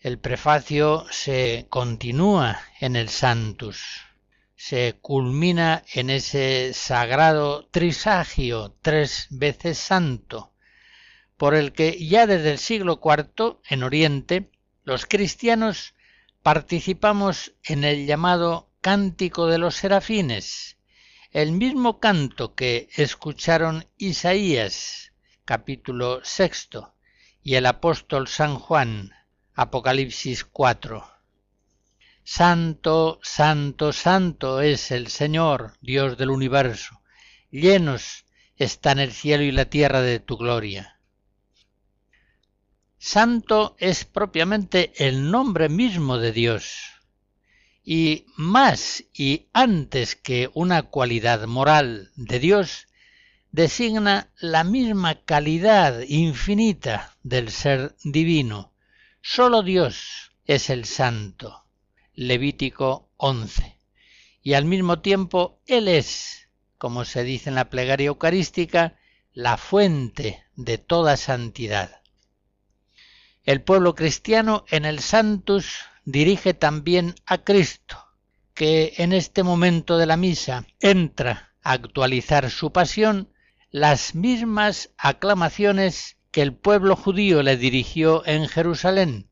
El 0.00 0.18
prefacio 0.18 1.06
se 1.10 1.66
continúa 1.70 2.60
en 2.78 2.94
el 2.94 3.08
Santus 3.08 4.05
se 4.56 4.98
culmina 5.00 5.84
en 5.92 6.08
ese 6.10 6.72
sagrado 6.72 7.68
trisagio 7.70 8.74
tres 8.80 9.26
veces 9.30 9.78
santo, 9.78 10.54
por 11.36 11.54
el 11.54 11.72
que 11.72 12.04
ya 12.04 12.26
desde 12.26 12.52
el 12.52 12.58
siglo 12.58 13.00
IV 13.04 13.58
en 13.68 13.82
Oriente 13.82 14.50
los 14.82 15.04
cristianos 15.04 15.94
participamos 16.42 17.52
en 17.64 17.84
el 17.84 18.06
llamado 18.06 18.70
Cántico 18.80 19.46
de 19.46 19.58
los 19.58 19.74
Serafines, 19.76 20.78
el 21.32 21.52
mismo 21.52 22.00
canto 22.00 22.54
que 22.54 22.88
escucharon 22.94 23.86
Isaías, 23.98 25.12
capítulo 25.44 26.24
sexto, 26.24 26.94
y 27.42 27.56
el 27.56 27.66
apóstol 27.66 28.26
San 28.26 28.58
Juan, 28.58 29.12
Apocalipsis 29.54 30.44
4. 30.44 31.15
Santo, 32.28 33.20
santo, 33.22 33.92
santo 33.92 34.60
es 34.60 34.90
el 34.90 35.06
Señor, 35.06 35.74
Dios 35.80 36.18
del 36.18 36.30
universo. 36.30 37.00
Llenos 37.52 38.24
están 38.56 38.98
el 38.98 39.12
cielo 39.12 39.44
y 39.44 39.52
la 39.52 39.66
tierra 39.66 40.02
de 40.02 40.18
tu 40.18 40.36
gloria. 40.36 40.98
Santo 42.98 43.76
es 43.78 44.04
propiamente 44.04 44.92
el 44.96 45.30
nombre 45.30 45.68
mismo 45.68 46.18
de 46.18 46.32
Dios. 46.32 46.94
Y 47.84 48.26
más 48.36 49.04
y 49.14 49.46
antes 49.52 50.16
que 50.16 50.50
una 50.52 50.82
cualidad 50.82 51.46
moral 51.46 52.10
de 52.16 52.40
Dios, 52.40 52.88
designa 53.52 54.32
la 54.40 54.64
misma 54.64 55.14
calidad 55.22 56.00
infinita 56.00 57.14
del 57.22 57.52
ser 57.52 57.94
divino. 58.02 58.72
Solo 59.22 59.62
Dios 59.62 60.32
es 60.44 60.70
el 60.70 60.86
santo. 60.86 61.65
Levítico 62.18 63.10
11. 63.18 63.76
Y 64.42 64.54
al 64.54 64.64
mismo 64.64 65.00
tiempo 65.00 65.60
Él 65.66 65.86
es, 65.86 66.48
como 66.78 67.04
se 67.04 67.24
dice 67.24 67.50
en 67.50 67.56
la 67.56 67.68
plegaria 67.68 68.06
eucarística, 68.06 68.96
la 69.34 69.58
fuente 69.58 70.42
de 70.54 70.78
toda 70.78 71.18
santidad. 71.18 72.00
El 73.44 73.60
pueblo 73.60 73.94
cristiano 73.94 74.64
en 74.70 74.86
el 74.86 75.00
Santus 75.00 75.80
dirige 76.06 76.54
también 76.54 77.14
a 77.26 77.44
Cristo, 77.44 77.98
que 78.54 78.94
en 78.96 79.12
este 79.12 79.42
momento 79.42 79.98
de 79.98 80.06
la 80.06 80.16
misa 80.16 80.66
entra 80.80 81.54
a 81.62 81.72
actualizar 81.72 82.50
su 82.50 82.72
pasión 82.72 83.30
las 83.70 84.14
mismas 84.14 84.88
aclamaciones 84.96 86.16
que 86.30 86.40
el 86.40 86.54
pueblo 86.54 86.96
judío 86.96 87.42
le 87.42 87.58
dirigió 87.58 88.26
en 88.26 88.48
Jerusalén 88.48 89.25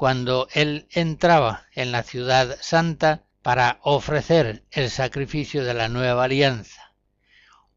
cuando 0.00 0.48
él 0.54 0.86
entraba 0.92 1.66
en 1.74 1.92
la 1.92 2.02
ciudad 2.02 2.56
santa 2.62 3.24
para 3.42 3.80
ofrecer 3.82 4.64
el 4.70 4.88
sacrificio 4.88 5.62
de 5.62 5.74
la 5.74 5.90
nueva 5.90 6.24
alianza. 6.24 6.94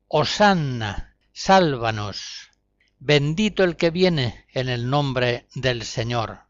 Osanna, 0.08 1.18
sálvanos, 1.34 2.50
bendito 2.98 3.66
el 3.66 3.76
que 3.76 3.90
viene 3.90 4.46
en 4.54 4.70
el 4.70 4.90
nombre 4.90 5.50
del 5.54 5.84
Señor. 5.84 6.44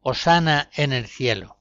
Osana 0.00 0.70
en 0.72 0.94
el 0.94 1.06
cielo. 1.06 1.59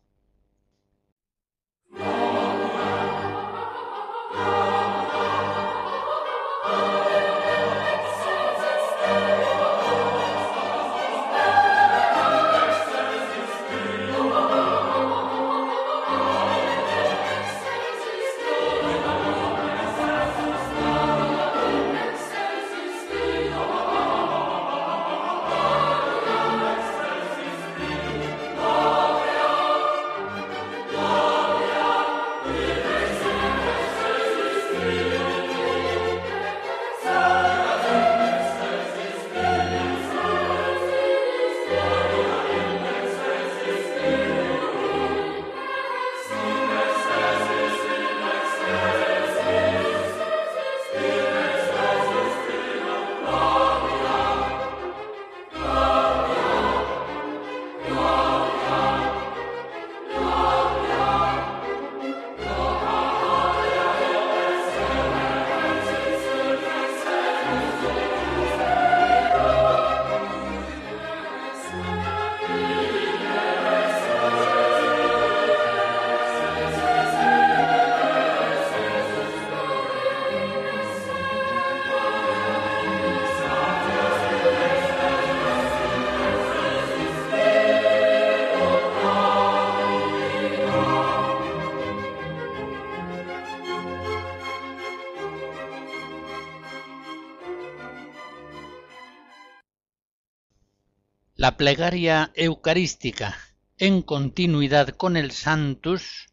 La 101.49 101.57
plegaria 101.57 102.31
eucarística 102.35 103.35
en 103.79 104.03
continuidad 104.03 104.89
con 104.89 105.17
el 105.17 105.31
Santus, 105.31 106.27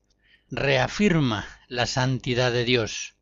reafirma 0.51 1.47
la 1.69 1.87
santidad 1.87 2.53
de 2.53 2.65
Dios. 2.65 3.15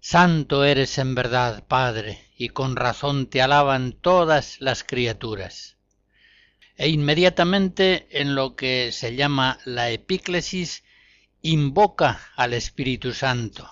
Santo 0.00 0.64
eres 0.64 0.98
en 0.98 1.14
verdad, 1.14 1.62
Padre, 1.68 2.18
y 2.36 2.48
con 2.48 2.74
razón 2.74 3.28
te 3.28 3.40
alaban 3.40 3.92
todas 3.92 4.60
las 4.60 4.82
criaturas. 4.82 5.76
E 6.76 6.88
inmediatamente 6.88 8.08
en 8.10 8.34
lo 8.34 8.56
que 8.56 8.90
se 8.90 9.14
llama 9.14 9.60
la 9.64 9.90
epíclesis, 9.90 10.82
invoca 11.40 12.20
al 12.34 12.52
Espíritu 12.52 13.12
Santo, 13.12 13.70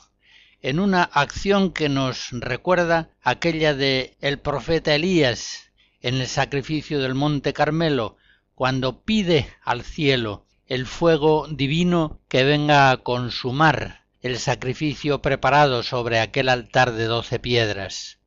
en 0.62 0.78
una 0.78 1.02
acción 1.02 1.72
que 1.72 1.88
nos 1.88 2.28
recuerda 2.30 3.10
aquella 3.22 3.74
de 3.74 4.16
el 4.20 4.38
profeta 4.38 4.94
Elías 4.94 5.69
en 6.00 6.16
el 6.16 6.26
sacrificio 6.26 7.00
del 7.00 7.14
monte 7.14 7.52
Carmelo, 7.52 8.16
cuando 8.54 9.02
pide 9.02 9.48
al 9.62 9.82
cielo 9.82 10.46
el 10.66 10.86
fuego 10.86 11.48
divino 11.48 12.20
que 12.28 12.44
venga 12.44 12.90
a 12.90 12.98
consumar 12.98 14.04
el 14.22 14.38
sacrificio 14.38 15.22
preparado 15.22 15.82
sobre 15.82 16.20
aquel 16.20 16.48
altar 16.48 16.92
de 16.92 17.04
doce 17.04 17.38
piedras. 17.38 18.18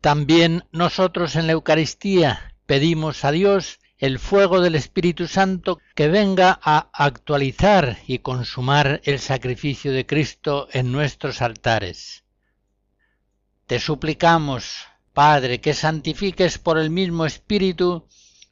También 0.00 0.64
nosotros 0.72 1.36
en 1.36 1.46
la 1.46 1.52
Eucaristía 1.52 2.54
pedimos 2.66 3.24
a 3.24 3.30
Dios 3.30 3.78
el 3.98 4.18
fuego 4.18 4.60
del 4.60 4.74
Espíritu 4.74 5.26
Santo 5.26 5.80
que 5.94 6.08
venga 6.08 6.58
a 6.62 6.90
actualizar 6.92 7.98
y 8.06 8.18
consumar 8.18 9.00
el 9.04 9.18
sacrificio 9.18 9.92
de 9.92 10.04
Cristo 10.04 10.68
en 10.72 10.92
nuestros 10.92 11.40
altares. 11.40 12.24
Te 13.66 13.80
suplicamos, 13.80 14.86
Padre, 15.16 15.62
que 15.62 15.72
santifiques 15.72 16.58
por 16.58 16.76
el 16.76 16.90
mismo 16.90 17.24
Espíritu 17.24 18.06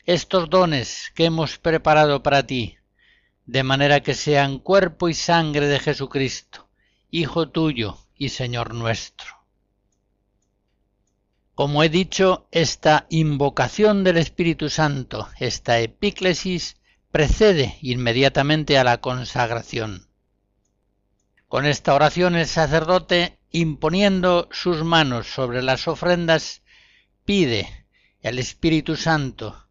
estos 0.06 0.48
dones 0.48 1.12
que 1.14 1.26
hemos 1.26 1.58
preparado 1.58 2.22
para 2.22 2.46
ti, 2.46 2.78
de 3.44 3.62
manera 3.62 4.00
que 4.00 4.14
sean 4.14 4.60
cuerpo 4.60 5.10
y 5.10 5.14
sangre 5.14 5.66
de 5.66 5.78
Jesucristo, 5.78 6.70
Hijo 7.10 7.50
tuyo 7.50 7.98
y 8.16 8.30
Señor 8.30 8.72
nuestro. 8.72 9.26
Como 11.54 11.82
he 11.82 11.90
dicho, 11.90 12.48
esta 12.50 13.04
invocación 13.10 14.02
del 14.02 14.16
Espíritu 14.16 14.70
Santo, 14.70 15.28
esta 15.38 15.80
epíclesis, 15.80 16.78
precede 17.12 17.76
inmediatamente 17.82 18.78
a 18.78 18.84
la 18.84 19.02
consagración. 19.02 20.08
Con 21.54 21.66
esta 21.66 21.94
oración 21.94 22.34
el 22.34 22.48
sacerdote, 22.48 23.38
imponiendo 23.52 24.48
sus 24.50 24.82
manos 24.82 25.28
sobre 25.28 25.62
las 25.62 25.86
ofrendas, 25.86 26.62
pide 27.24 27.86
el 28.22 28.40
Espíritu 28.40 28.96
Santo 28.96 29.64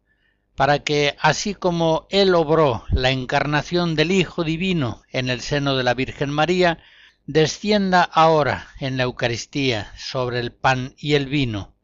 para 0.56 0.78
que, 0.78 1.14
así 1.20 1.52
como 1.52 2.06
Él 2.08 2.34
obró 2.34 2.86
la 2.88 3.10
encarnación 3.10 3.96
del 3.96 4.12
Hijo 4.12 4.44
Divino 4.44 5.02
en 5.12 5.28
el 5.28 5.42
seno 5.42 5.76
de 5.76 5.82
la 5.82 5.92
Virgen 5.92 6.30
María, 6.30 6.78
descienda 7.26 8.02
ahora 8.02 8.68
en 8.80 8.96
la 8.96 9.02
Eucaristía 9.02 9.92
sobre 9.98 10.40
el 10.40 10.52
pan 10.52 10.94
y 10.96 11.16
el 11.16 11.26
vino, 11.26 11.74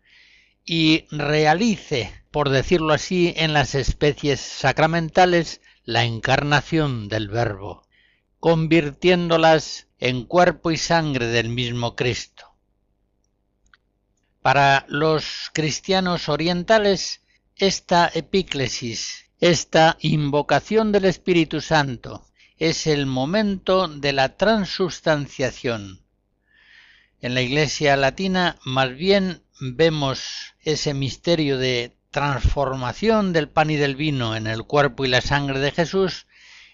y 0.64 1.04
realice, 1.10 2.24
por 2.30 2.48
decirlo 2.48 2.94
así, 2.94 3.34
en 3.36 3.52
las 3.52 3.74
especies 3.74 4.40
sacramentales 4.40 5.60
la 5.84 6.04
encarnación 6.04 7.10
del 7.10 7.28
Verbo, 7.28 7.86
convirtiéndolas 8.40 9.87
en 9.98 10.24
cuerpo 10.24 10.70
y 10.70 10.79
sangre 10.79 11.26
del 11.26 11.50
mismo 11.50 11.94
Cristo. 11.94 12.46
Para 14.40 14.87
los 14.88 15.50
cristianos 15.53 16.31
orientales, 16.31 17.20
esta 17.57 18.11
epíclesis, 18.12 19.26
esta 19.38 19.98
invocación 20.00 20.90
del 20.92 21.05
Espíritu 21.05 21.61
Santo, 21.61 22.26
es 22.57 22.87
el 22.87 23.05
momento 23.05 23.87
de 23.88 24.14
la 24.14 24.37
transustanciación. 24.37 26.03
En 27.20 27.35
la 27.35 27.42
Iglesia 27.42 27.96
latina 27.96 28.59
más 28.64 28.94
bien 28.96 29.42
vemos 29.61 30.55
ese 30.61 30.94
misterio 30.94 31.59
de 31.59 31.94
transformación 32.11 33.35
del 33.35 33.50
pan 33.50 33.70
y 33.70 33.76
del 33.76 33.96
vino 33.96 34.35
en 34.35 34.46
el 34.46 34.64
cuerpo 34.64 35.05
y 35.05 35.09
la 35.09 35.20
sangre 35.20 35.61
de 35.61 35.70
Jesús 35.70 36.26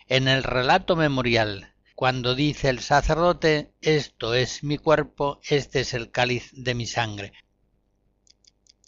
en 0.09 0.29
el 0.29 0.43
relato 0.43 0.97
memorial, 0.97 1.73
cuando 1.95 2.35
dice 2.35 2.69
el 2.69 2.81
sacerdote, 2.81 3.73
esto 3.81 4.35
es 4.35 4.63
mi 4.63 4.79
cuerpo, 4.79 5.41
este 5.43 5.81
es 5.81 5.95
el 5.95 6.11
cáliz 6.11 6.51
de 6.53 6.75
mi 6.75 6.87
sangre. 6.87 7.33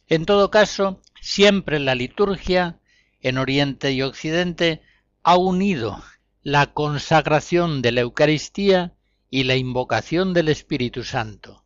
En 0.07 0.24
todo 0.24 0.50
caso, 0.50 1.00
Siempre 1.20 1.78
la 1.78 1.94
liturgia, 1.94 2.78
en 3.20 3.38
Oriente 3.38 3.92
y 3.92 4.02
Occidente, 4.02 4.83
ha 5.22 5.37
unido 5.37 6.02
la 6.42 6.72
consagración 6.72 7.83
de 7.83 7.92
la 7.92 8.00
Eucaristía 8.02 8.94
y 9.31 9.44
la 9.44 9.57
invocación 9.57 10.33
del 10.33 10.48
Espíritu 10.48 11.04
Santo. 11.04 11.64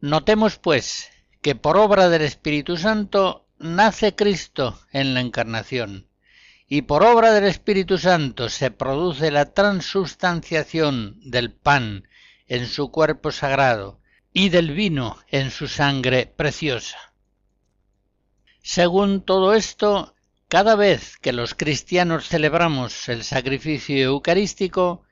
Notemos, 0.00 0.58
pues, 0.58 1.08
que 1.40 1.54
por 1.54 1.78
obra 1.78 2.08
del 2.08 2.22
Espíritu 2.22 2.76
Santo 2.76 3.46
nace 3.58 4.14
Cristo 4.14 4.78
en 4.92 5.14
la 5.14 5.20
Encarnación, 5.20 6.06
y 6.68 6.82
por 6.82 7.04
obra 7.04 7.32
del 7.32 7.44
Espíritu 7.44 7.98
Santo 7.98 8.48
se 8.48 8.70
produce 8.70 9.30
la 9.30 9.52
transustanciación 9.52 11.18
del 11.22 11.52
pan 11.52 12.08
en 12.48 12.66
su 12.66 12.90
cuerpo 12.90 13.30
sagrado 13.30 14.00
y 14.32 14.48
del 14.48 14.72
vino 14.72 15.18
en 15.28 15.50
su 15.50 15.68
sangre 15.68 16.26
preciosa. 16.26 16.98
Según 18.62 19.22
todo 19.22 19.54
esto, 19.54 20.14
cada 20.48 20.74
vez 20.74 21.16
que 21.18 21.32
los 21.32 21.54
cristianos 21.54 22.28
celebramos 22.28 23.08
el 23.08 23.22
sacrificio 23.22 23.96
eucarístico, 23.96 25.04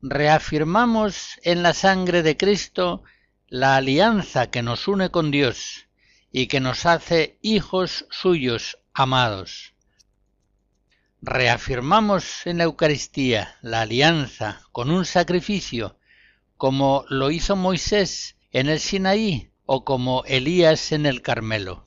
reafirmamos 0.00 1.38
en 1.42 1.62
la 1.62 1.74
sangre 1.74 2.22
de 2.22 2.36
Cristo 2.36 3.04
la 3.48 3.76
alianza 3.76 4.50
que 4.50 4.62
nos 4.62 4.88
une 4.88 5.10
con 5.10 5.30
Dios 5.30 5.88
y 6.30 6.46
que 6.46 6.60
nos 6.60 6.86
hace 6.86 7.38
hijos 7.42 8.06
suyos 8.10 8.78
amados. 8.94 9.71
Reafirmamos 11.24 12.48
en 12.48 12.58
la 12.58 12.64
Eucaristía 12.64 13.56
la 13.62 13.82
alianza 13.82 14.62
con 14.72 14.90
un 14.90 15.04
sacrificio, 15.04 15.96
como 16.56 17.04
lo 17.10 17.30
hizo 17.30 17.54
Moisés 17.54 18.34
en 18.50 18.68
el 18.68 18.80
Sinaí 18.80 19.52
o 19.64 19.84
como 19.84 20.24
Elías 20.24 20.90
en 20.90 21.06
el 21.06 21.22
Carmelo. 21.22 21.86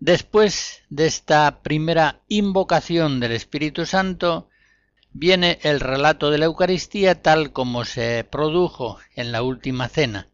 Después 0.00 0.82
de 0.90 1.06
esta 1.06 1.62
primera 1.62 2.22
invocación 2.26 3.20
del 3.20 3.30
Espíritu 3.30 3.86
Santo, 3.86 4.48
viene 5.12 5.60
el 5.62 5.78
relato 5.78 6.28
de 6.28 6.38
la 6.38 6.46
Eucaristía 6.46 7.22
tal 7.22 7.52
como 7.52 7.84
se 7.84 8.24
produjo 8.28 8.98
en 9.14 9.30
la 9.30 9.44
última 9.44 9.88
cena. 9.88 10.26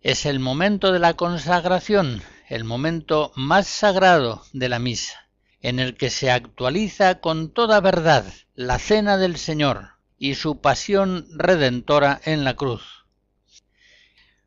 Es 0.00 0.26
el 0.26 0.38
momento 0.38 0.92
de 0.92 1.00
la 1.00 1.14
consagración, 1.14 2.22
el 2.48 2.62
momento 2.62 3.32
más 3.34 3.66
sagrado 3.66 4.44
de 4.52 4.68
la 4.68 4.78
misa, 4.78 5.21
en 5.62 5.78
el 5.78 5.96
que 5.96 6.10
se 6.10 6.30
actualiza 6.30 7.20
con 7.20 7.50
toda 7.50 7.80
verdad 7.80 8.24
la 8.54 8.78
cena 8.78 9.16
del 9.16 9.36
Señor 9.36 9.92
y 10.18 10.34
su 10.34 10.60
pasión 10.60 11.26
redentora 11.30 12.20
en 12.24 12.44
la 12.44 12.54
cruz. 12.54 13.06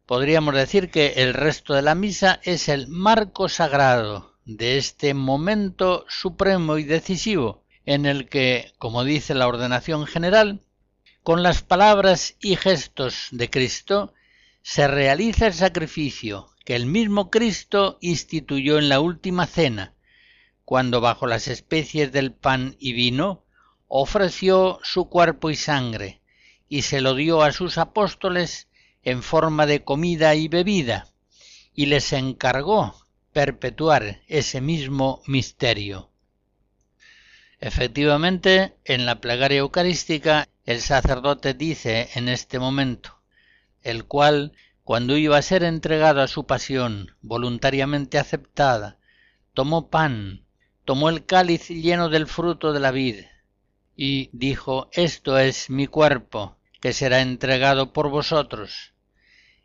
Podríamos 0.06 0.54
decir 0.54 0.91
que 0.91 1.13
el 1.17 1.34
resto 1.34 1.73
de 1.73 1.82
la 1.82 1.95
misa 1.95 2.39
es 2.43 2.69
el 2.69 2.88
marco 2.88 3.49
sagrado 3.49 4.36
de 4.45 4.78
este 4.78 5.13
momento 5.15 6.06
supremo 6.08 6.78
y 6.78 6.84
decisivo 6.84 7.63
en 7.86 8.06
el 8.06 8.30
que, 8.30 8.73
como 8.78 9.04
dice 9.04 9.34
la 9.34 9.47
ordenación 9.47 10.06
general, 10.06 10.62
con 11.23 11.41
las 11.41 11.63
palabras 11.63 12.36
y 12.39 12.56
gestos 12.56 13.30
de 13.32 13.49
Cristo 13.49 14.13
se 14.62 14.88
realiza 14.88 15.47
el 15.47 15.54
sacrificio 15.54 16.49
que 16.65 16.75
el 16.75 16.86
mismo 16.86 17.32
Cristo 17.32 17.97
instituyó 18.01 18.78
en 18.78 18.89
la 18.89 18.99
última 18.99 19.47
cena, 19.47 19.94
cuando 20.65 20.99
bajo 20.99 21.28
las 21.28 21.47
especies 21.47 22.12
del 22.12 22.34
pan 22.34 22.75
y 22.80 22.93
vino 22.93 23.45
ofreció 23.88 24.80
su 24.84 25.10
cuerpo 25.10 25.51
y 25.51 25.56
sangre, 25.56 26.21
y 26.67 26.82
se 26.82 27.01
lo 27.01 27.13
dio 27.13 27.43
a 27.43 27.51
sus 27.51 27.78
apóstoles 27.78 28.67
en 29.04 29.21
forma 29.21 29.67
de 29.67 29.84
comida 29.84 30.34
y 30.34 30.47
bebida, 30.47 31.08
y 31.73 31.86
les 31.86 32.12
encargó 32.13 32.95
perpetuar 33.32 34.21
ese 34.28 34.60
mismo 34.62 35.21
misterio. 35.28 36.10
Efectivamente, 37.60 38.75
en 38.84 39.06
la 39.06 39.21
plegaria 39.21 39.60
eucarística 39.60 40.47
el 40.65 40.82
sacerdote 40.82 41.54
dice 41.54 42.10
en 42.15 42.28
este 42.28 42.60
momento, 42.60 43.21
el 43.84 44.06
cual, 44.06 44.54
cuando 44.84 45.15
iba 45.15 45.38
a 45.38 45.43
ser 45.43 45.63
entregado 45.63 46.21
a 46.21 46.28
su 46.28 46.45
pasión 46.45 47.15
voluntariamente 47.21 48.17
aceptada, 48.17 48.97
tomó 49.54 49.89
pan, 49.89 50.44
tomó 50.86 51.10
el 51.10 51.26
cáliz 51.26 51.67
lleno 51.69 52.10
del 52.10 52.28
fruto 52.28 52.71
de 52.71 52.80
la 52.80 52.91
vid, 52.91 53.26
y 53.95 54.30
dijo, 54.32 54.89
Esto 54.93 55.38
es 55.38 55.69
mi 55.69 55.88
cuerpo, 55.88 56.58
que 56.80 56.93
será 56.93 57.21
entregado 57.21 57.91
por 57.91 58.10
vosotros. 58.10 58.93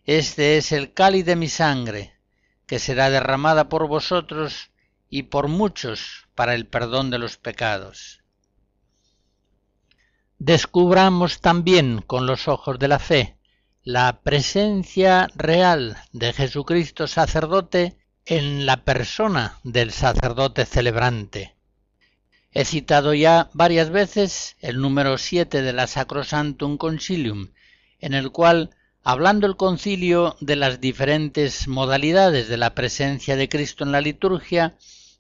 Este 0.05 0.57
es 0.57 0.73
el 0.73 0.93
cáliz 0.93 1.25
de 1.27 1.37
mi 1.37 1.49
sangre, 1.49 2.15
que 2.67 2.79
será 2.79 3.11
derramada 3.11 3.69
por 3.69 3.87
vosotros 3.87 4.71
y 5.09 5.25
por 5.25 5.49
muchos 5.49 6.27
para 6.35 6.55
el 6.55 6.67
perdón 6.67 7.11
de 7.11 7.19
los 7.19 7.37
pecados. 7.37 8.23
Descubramos 10.39 11.41
también 11.41 12.01
con 12.01 12.27
los 12.27 12.49
ojos 12.49 12.79
de 12.79 12.89
la 12.89 12.99
fe 12.99 13.37
la 13.83 14.21
presencia 14.23 15.29
real 15.35 15.97
de 16.13 16.33
Jesucristo 16.33 17.07
sacerdote 17.07 17.97
en 18.31 18.65
la 18.65 18.85
persona 18.85 19.59
del 19.65 19.91
sacerdote 19.91 20.65
celebrante. 20.65 21.57
He 22.53 22.65
citado 22.65 23.13
ya 23.13 23.51
varias 23.55 23.91
veces 23.91 24.55
el 24.61 24.81
número 24.81 25.19
7 25.19 25.63
de 25.63 25.73
la 25.73 25.89
Sacrosantum 25.89 26.79
Concilium, 26.79 27.49
en 27.99 28.15
el 28.15 28.31
cual, 28.31 28.71
hablando 29.03 29.49
el 29.49 29.57
concilio 29.57 30.37
de 30.41 30.55
las 30.55 30.81
diferentes 30.81 31.67
modalidades 31.67 32.47
de 32.47 32.57
la 32.57 32.73
presencia 32.73 33.35
de 33.35 33.49
Cristo 33.49 33.83
en 33.83 33.91
la 33.91 34.01
liturgia, 34.01 34.77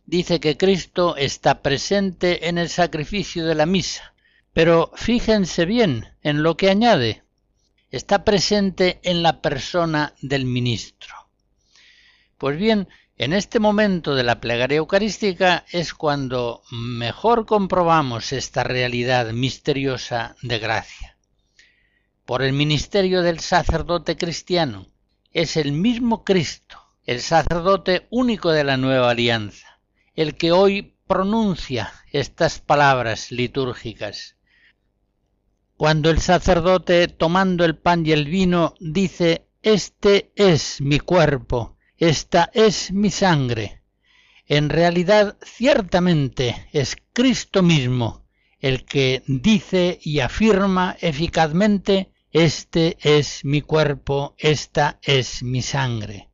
dice 0.06 0.38
que 0.38 0.56
Cristo 0.56 1.16
está 1.16 1.62
presente 1.62 2.48
en 2.48 2.58
el 2.58 2.68
sacrificio 2.68 3.44
de 3.44 3.56
la 3.56 3.66
misa. 3.66 4.14
Pero 4.52 4.92
fíjense 4.94 5.64
bien 5.64 6.06
en 6.22 6.44
lo 6.44 6.56
que 6.56 6.70
añade. 6.70 7.24
Está 7.90 8.22
presente 8.22 9.00
en 9.02 9.24
la 9.24 9.42
persona 9.42 10.14
del 10.22 10.44
ministro. 10.44 11.16
Pues 12.40 12.56
bien, 12.56 12.88
en 13.20 13.34
este 13.34 13.60
momento 13.60 14.14
de 14.14 14.22
la 14.22 14.40
plegaria 14.40 14.78
eucarística 14.78 15.66
es 15.70 15.92
cuando 15.92 16.62
mejor 16.70 17.44
comprobamos 17.44 18.32
esta 18.32 18.64
realidad 18.64 19.32
misteriosa 19.32 20.36
de 20.40 20.58
gracia. 20.58 21.18
Por 22.24 22.40
el 22.40 22.54
ministerio 22.54 23.20
del 23.20 23.40
sacerdote 23.40 24.16
cristiano 24.16 24.86
es 25.32 25.58
el 25.58 25.72
mismo 25.72 26.24
Cristo, 26.24 26.78
el 27.04 27.20
sacerdote 27.20 28.06
único 28.08 28.52
de 28.52 28.64
la 28.64 28.78
nueva 28.78 29.10
alianza, 29.10 29.82
el 30.14 30.34
que 30.34 30.52
hoy 30.52 30.96
pronuncia 31.06 31.92
estas 32.12 32.58
palabras 32.58 33.30
litúrgicas. 33.30 34.36
Cuando 35.76 36.08
el 36.08 36.22
sacerdote, 36.22 37.06
tomando 37.06 37.66
el 37.66 37.76
pan 37.76 38.06
y 38.06 38.12
el 38.12 38.24
vino, 38.24 38.72
dice, 38.80 39.46
Este 39.60 40.32
es 40.36 40.80
mi 40.80 41.00
cuerpo, 41.00 41.76
esta 42.00 42.50
es 42.54 42.92
mi 42.92 43.10
sangre. 43.10 43.82
En 44.46 44.70
realidad, 44.70 45.36
ciertamente 45.42 46.66
es 46.72 46.96
Cristo 47.12 47.62
mismo 47.62 48.26
el 48.58 48.84
que 48.84 49.22
dice 49.26 50.00
y 50.02 50.20
afirma 50.20 50.96
eficazmente, 51.00 52.10
este 52.32 52.96
es 53.00 53.44
mi 53.44 53.60
cuerpo, 53.60 54.34
esta 54.38 54.98
es 55.02 55.42
mi 55.42 55.62
sangre. 55.62 56.30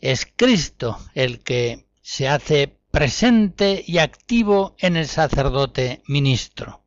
Es 0.00 0.26
Cristo 0.36 0.98
el 1.14 1.40
que 1.40 1.86
se 2.00 2.28
hace 2.28 2.78
presente 2.90 3.84
y 3.86 3.98
activo 3.98 4.76
en 4.78 4.96
el 4.96 5.08
sacerdote 5.08 6.02
ministro. 6.06 6.84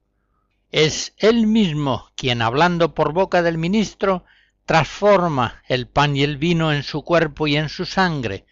Es 0.72 1.14
él 1.18 1.46
mismo 1.46 2.10
quien, 2.16 2.42
hablando 2.42 2.94
por 2.94 3.12
boca 3.12 3.42
del 3.42 3.58
ministro, 3.58 4.24
transforma 4.72 5.62
el 5.68 5.86
pan 5.86 6.16
y 6.16 6.24
el 6.24 6.38
vino 6.38 6.72
en 6.72 6.84
su 6.84 7.04
cuerpo 7.04 7.46
y 7.46 7.58
en 7.58 7.68
su 7.68 7.86
sangre. 7.86 8.46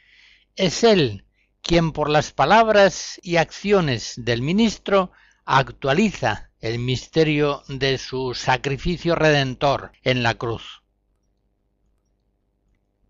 Es 0.58 0.84
Él 0.84 1.24
quien 1.62 1.94
por 1.94 2.10
las 2.10 2.34
palabras 2.34 3.22
y 3.24 3.38
acciones 3.38 4.16
del 4.18 4.42
ministro 4.42 5.14
actualiza 5.46 6.52
el 6.60 6.78
misterio 6.78 7.64
de 7.70 7.98
su 7.98 8.34
sacrificio 8.34 9.16
redentor 9.16 9.94
en 10.04 10.22
la 10.22 10.34
cruz. 10.34 10.84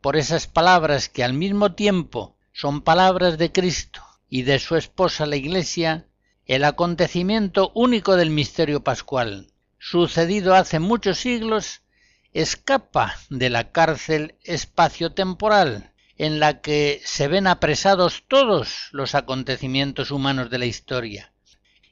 Por 0.02 0.16
esas 0.16 0.46
palabras 0.46 1.10
que 1.10 1.24
al 1.24 1.34
mismo 1.34 1.74
tiempo 1.74 2.38
son 2.54 2.82
palabras 2.82 3.40
de 3.40 3.52
Cristo 3.52 4.04
y 4.30 4.44
de 4.44 4.60
su 4.60 4.76
esposa 4.76 5.26
la 5.26 5.36
Iglesia, 5.36 6.06
el 6.46 6.64
acontecimiento 6.64 7.72
único 7.74 8.16
del 8.18 8.30
misterio 8.30 8.84
pascual, 8.84 9.52
sucedido 9.80 10.54
hace 10.54 10.78
muchos 10.78 11.18
siglos, 11.18 11.82
escapa 12.34 13.16
de 13.30 13.50
la 13.50 13.72
cárcel 13.72 14.36
espacio-temporal 14.44 15.94
en 16.18 16.40
la 16.40 16.62
que 16.62 17.02
se 17.06 17.28
ven 17.28 17.48
apresados 17.48 18.26
todos 18.28 18.90
los 18.92 19.16
acontecimientos 19.16 20.12
humanos 20.12 20.50
de 20.50 20.60
la 20.60 20.66
historia 20.66 21.34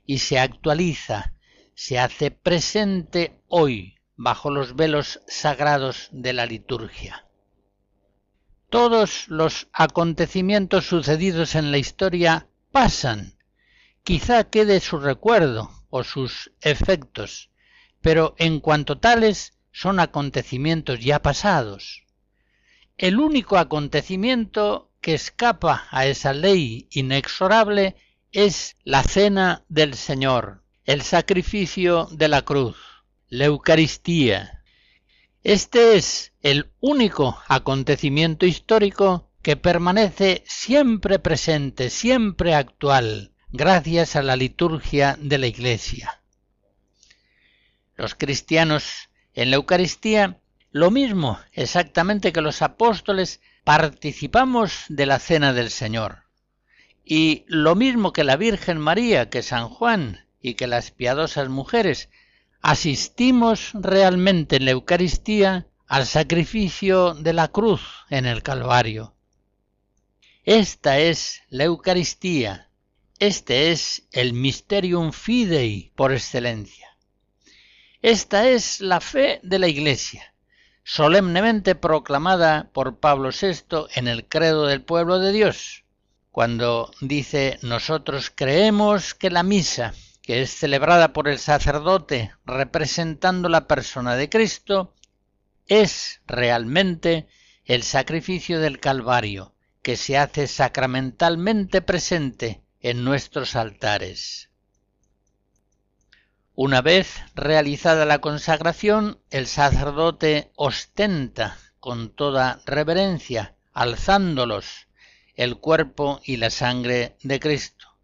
y 0.06 0.20
se 0.20 0.38
actualiza, 0.40 1.34
se 1.76 1.98
hace 1.98 2.32
presente 2.32 3.42
hoy 3.48 3.96
bajo 4.16 4.52
los 4.52 4.76
velos 4.76 5.22
sagrados 5.28 6.10
de 6.12 6.34
la 6.34 6.46
liturgia. 6.46 7.26
Todos 8.70 9.28
los 9.30 9.68
acontecimientos 9.72 10.88
sucedidos 10.88 11.56
en 11.56 11.72
la 11.72 11.78
historia 11.78 12.48
pasan, 12.72 13.38
quizá 14.04 14.44
quede 14.46 14.82
su 14.82 15.00
recuerdo 15.00 15.72
o 15.90 16.04
sus 16.04 16.52
efectos, 16.62 17.50
pero 18.02 18.36
en 18.38 18.60
cuanto 18.60 18.98
tales 18.98 19.57
son 19.78 20.00
acontecimientos 20.00 21.02
ya 21.02 21.22
pasados. 21.22 22.04
El 22.98 23.20
único 23.20 23.60
acontecimiento 23.60 24.92
que 25.02 25.14
escapa 25.14 25.88
a 25.92 26.08
esa 26.08 26.34
ley 26.34 26.88
inexorable 26.90 27.96
es 28.32 28.76
la 28.84 29.04
cena 29.04 29.66
del 29.70 29.94
Señor, 29.94 30.64
el 30.84 31.04
sacrificio 31.04 32.08
de 32.10 32.28
la 32.28 32.42
cruz, 32.42 32.76
la 33.30 33.46
Eucaristía. 33.46 34.64
Este 35.44 35.96
es 35.96 36.34
el 36.42 36.72
único 36.80 37.38
acontecimiento 37.48 38.48
histórico 38.48 39.30
que 39.44 39.58
permanece 39.58 40.44
siempre 40.48 41.20
presente, 41.20 41.92
siempre 41.92 42.56
actual, 42.56 43.32
gracias 43.50 44.16
a 44.16 44.24
la 44.24 44.38
liturgia 44.38 45.20
de 45.22 45.38
la 45.38 45.46
Iglesia. 45.46 46.20
Los 47.96 48.16
cristianos 48.16 49.10
en 49.38 49.52
la 49.52 49.58
Eucaristía, 49.58 50.40
lo 50.72 50.90
mismo 50.90 51.40
exactamente 51.54 52.34
que 52.34 52.42
los 52.42 52.64
apóstoles, 52.64 53.40
participamos 53.64 54.86
de 54.90 55.06
la 55.06 55.20
cena 55.20 55.54
del 55.54 55.70
Señor. 55.70 56.24
Y 57.06 57.46
lo 57.46 57.76
mismo 57.76 58.14
que 58.14 58.24
la 58.24 58.36
Virgen 58.36 58.80
María, 58.80 59.30
que 59.30 59.44
San 59.44 59.70
Juan 59.70 60.26
y 60.42 60.56
que 60.56 60.66
las 60.66 60.90
piadosas 60.90 61.50
mujeres, 61.50 62.10
asistimos 62.62 63.74
realmente 63.76 64.56
en 64.56 64.66
la 64.66 64.72
Eucaristía 64.72 65.68
al 65.86 66.08
sacrificio 66.08 67.14
de 67.14 67.34
la 67.34 67.50
cruz 67.50 67.82
en 68.10 68.26
el 68.26 68.42
Calvario. 68.42 69.14
Esta 70.46 70.98
es 70.98 71.44
la 71.50 71.66
Eucaristía, 71.66 72.72
este 73.20 73.72
es 73.72 74.08
el 74.12 74.34
Mysterium 74.34 75.12
Fidei 75.12 75.92
por 75.96 76.12
excelencia. 76.12 76.87
Esta 78.04 78.48
es 78.48 78.80
la 78.80 79.02
fe 79.02 79.40
de 79.42 79.58
la 79.58 79.68
Iglesia, 79.68 80.36
solemnemente 80.84 81.74
proclamada 81.74 82.70
por 82.72 83.00
Pablo 83.00 83.32
VI 83.32 83.88
en 83.96 84.08
el 84.08 84.28
credo 84.28 84.68
del 84.68 84.84
pueblo 84.84 85.18
de 85.18 85.32
Dios, 85.32 85.84
cuando 86.32 86.92
dice 87.02 87.58
nosotros 87.64 88.32
creemos 88.34 89.16
que 89.16 89.32
la 89.32 89.42
misa, 89.42 89.96
que 90.22 90.44
es 90.44 90.52
celebrada 90.52 91.12
por 91.12 91.28
el 91.28 91.40
sacerdote 91.40 92.32
representando 92.46 93.50
la 93.50 93.66
persona 93.66 94.16
de 94.16 94.30
Cristo, 94.30 94.94
es 95.66 96.22
realmente 96.28 97.28
el 97.66 97.82
sacrificio 97.82 98.60
del 98.60 98.80
Calvario, 98.80 99.56
que 99.82 99.98
se 99.98 100.20
hace 100.20 100.46
sacramentalmente 100.46 101.82
presente 101.82 102.62
en 102.80 103.04
nuestros 103.04 103.56
altares. 103.56 104.47
Una 106.60 106.82
vez 106.82 107.22
realizada 107.36 108.04
la 108.06 108.18
consagración, 108.18 109.20
el 109.30 109.46
sacerdote 109.46 110.52
ostenta 110.56 111.60
con 111.80 112.10
toda 112.10 112.62
reverencia, 112.66 113.54
alzándolos, 113.74 114.88
el 115.36 115.58
cuerpo 115.58 116.20
y 116.24 116.38
la 116.38 116.50
sangre 116.50 117.16
de 117.22 117.40
Cristo. 117.40 117.96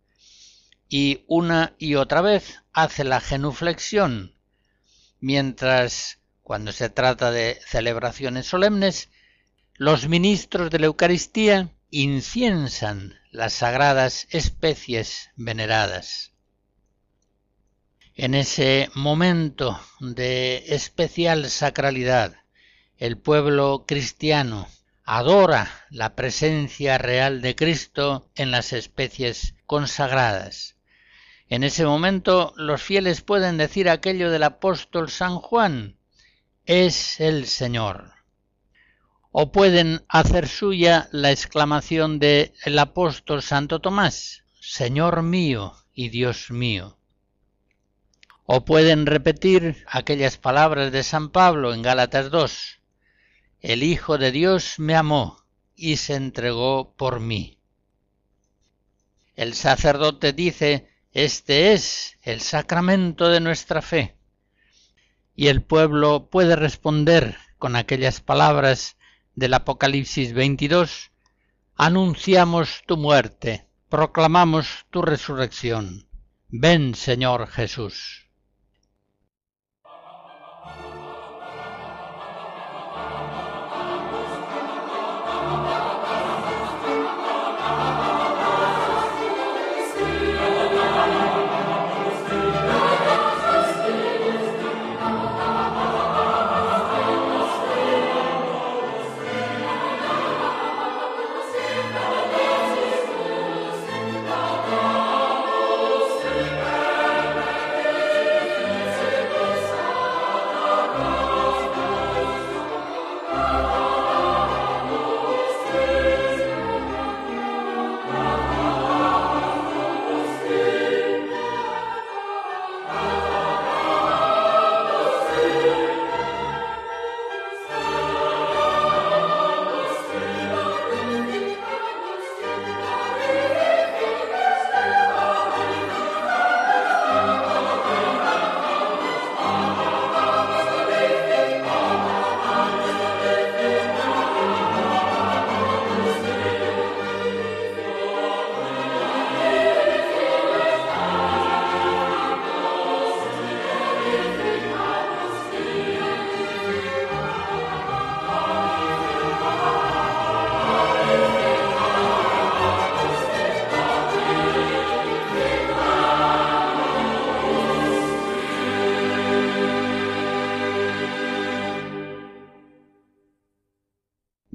Y 0.88 1.24
una 1.26 1.74
y 1.80 1.96
otra 1.96 2.22
vez 2.22 2.62
hace 2.74 3.04
la 3.04 3.22
genuflexión, 3.22 4.36
mientras, 5.20 6.20
cuando 6.44 6.74
se 6.74 6.92
trata 6.92 7.32
de 7.32 7.60
celebraciones 7.66 8.46
solemnes, 8.46 9.10
los 9.74 10.08
ministros 10.08 10.70
de 10.70 10.78
la 10.78 10.86
Eucaristía 10.86 11.72
inciensan 11.90 13.16
las 13.32 13.54
sagradas 13.54 14.28
especies 14.30 15.32
veneradas. 15.36 16.33
En 18.16 18.36
ese 18.36 18.90
momento 18.94 19.80
de 20.00 20.66
especial 20.68 21.50
sacralidad, 21.50 22.36
el 22.98 23.18
pueblo 23.18 23.86
cristiano 23.88 24.68
adora 25.04 25.88
la 25.90 26.14
presencia 26.14 27.00
real 27.00 27.42
de 27.42 27.56
Cristo 27.56 28.30
en 28.36 28.52
las 28.52 28.72
especies 28.72 29.56
consagradas. 29.66 30.78
En 31.50 31.64
ese 31.64 31.86
momento 31.86 32.54
los 32.56 32.84
fieles 32.84 33.22
pueden 33.22 33.58
decir 33.58 33.90
aquello 33.90 34.30
del 34.30 34.44
apóstol 34.44 35.10
San 35.10 35.40
Juan, 35.40 35.98
es 36.66 37.20
el 37.20 37.48
Señor. 37.48 38.14
o 39.32 39.52
pueden 39.52 40.06
hacer 40.08 40.48
suya 40.48 41.10
la 41.12 41.32
exclamación 41.32 42.20
de 42.20 42.54
el 42.64 42.78
apóstol 42.78 43.42
Santo 43.42 43.80
Tomás, 43.80 44.44
Señor 44.62 45.24
mío 45.24 45.74
y 45.96 46.10
Dios 46.10 46.52
mío. 46.52 47.00
O 48.46 48.66
pueden 48.66 49.06
repetir 49.06 49.86
aquellas 49.88 50.38
palabras 50.38 50.92
de 50.92 51.04
San 51.04 51.30
Pablo 51.30 51.74
en 51.74 51.82
Gálatas 51.82 52.30
2, 52.30 52.80
el 53.62 53.84
Hijo 53.84 54.18
de 54.18 54.32
Dios 54.32 54.80
me 54.80 54.96
amó 54.96 55.46
y 55.76 55.96
se 55.96 56.16
entregó 56.16 56.94
por 56.98 57.22
mí. 57.22 57.58
El 59.36 59.54
sacerdote 59.54 60.34
dice, 60.34 60.90
este 61.14 61.72
es 61.74 62.18
el 62.22 62.42
sacramento 62.42 63.30
de 63.30 63.40
nuestra 63.40 63.82
fe. 63.82 64.18
Y 65.36 65.48
el 65.48 65.64
pueblo 65.64 66.30
puede 66.30 66.56
responder 66.56 67.38
con 67.58 67.78
aquellas 67.78 68.20
palabras 68.20 68.98
del 69.36 69.54
Apocalipsis 69.54 70.34
22, 70.34 71.12
anunciamos 71.76 72.84
tu 72.86 72.98
muerte, 72.98 73.68
proclamamos 73.90 74.86
tu 74.90 75.02
resurrección. 75.02 76.08
Ven, 76.50 76.94
Señor 76.94 77.48
Jesús. 77.48 78.23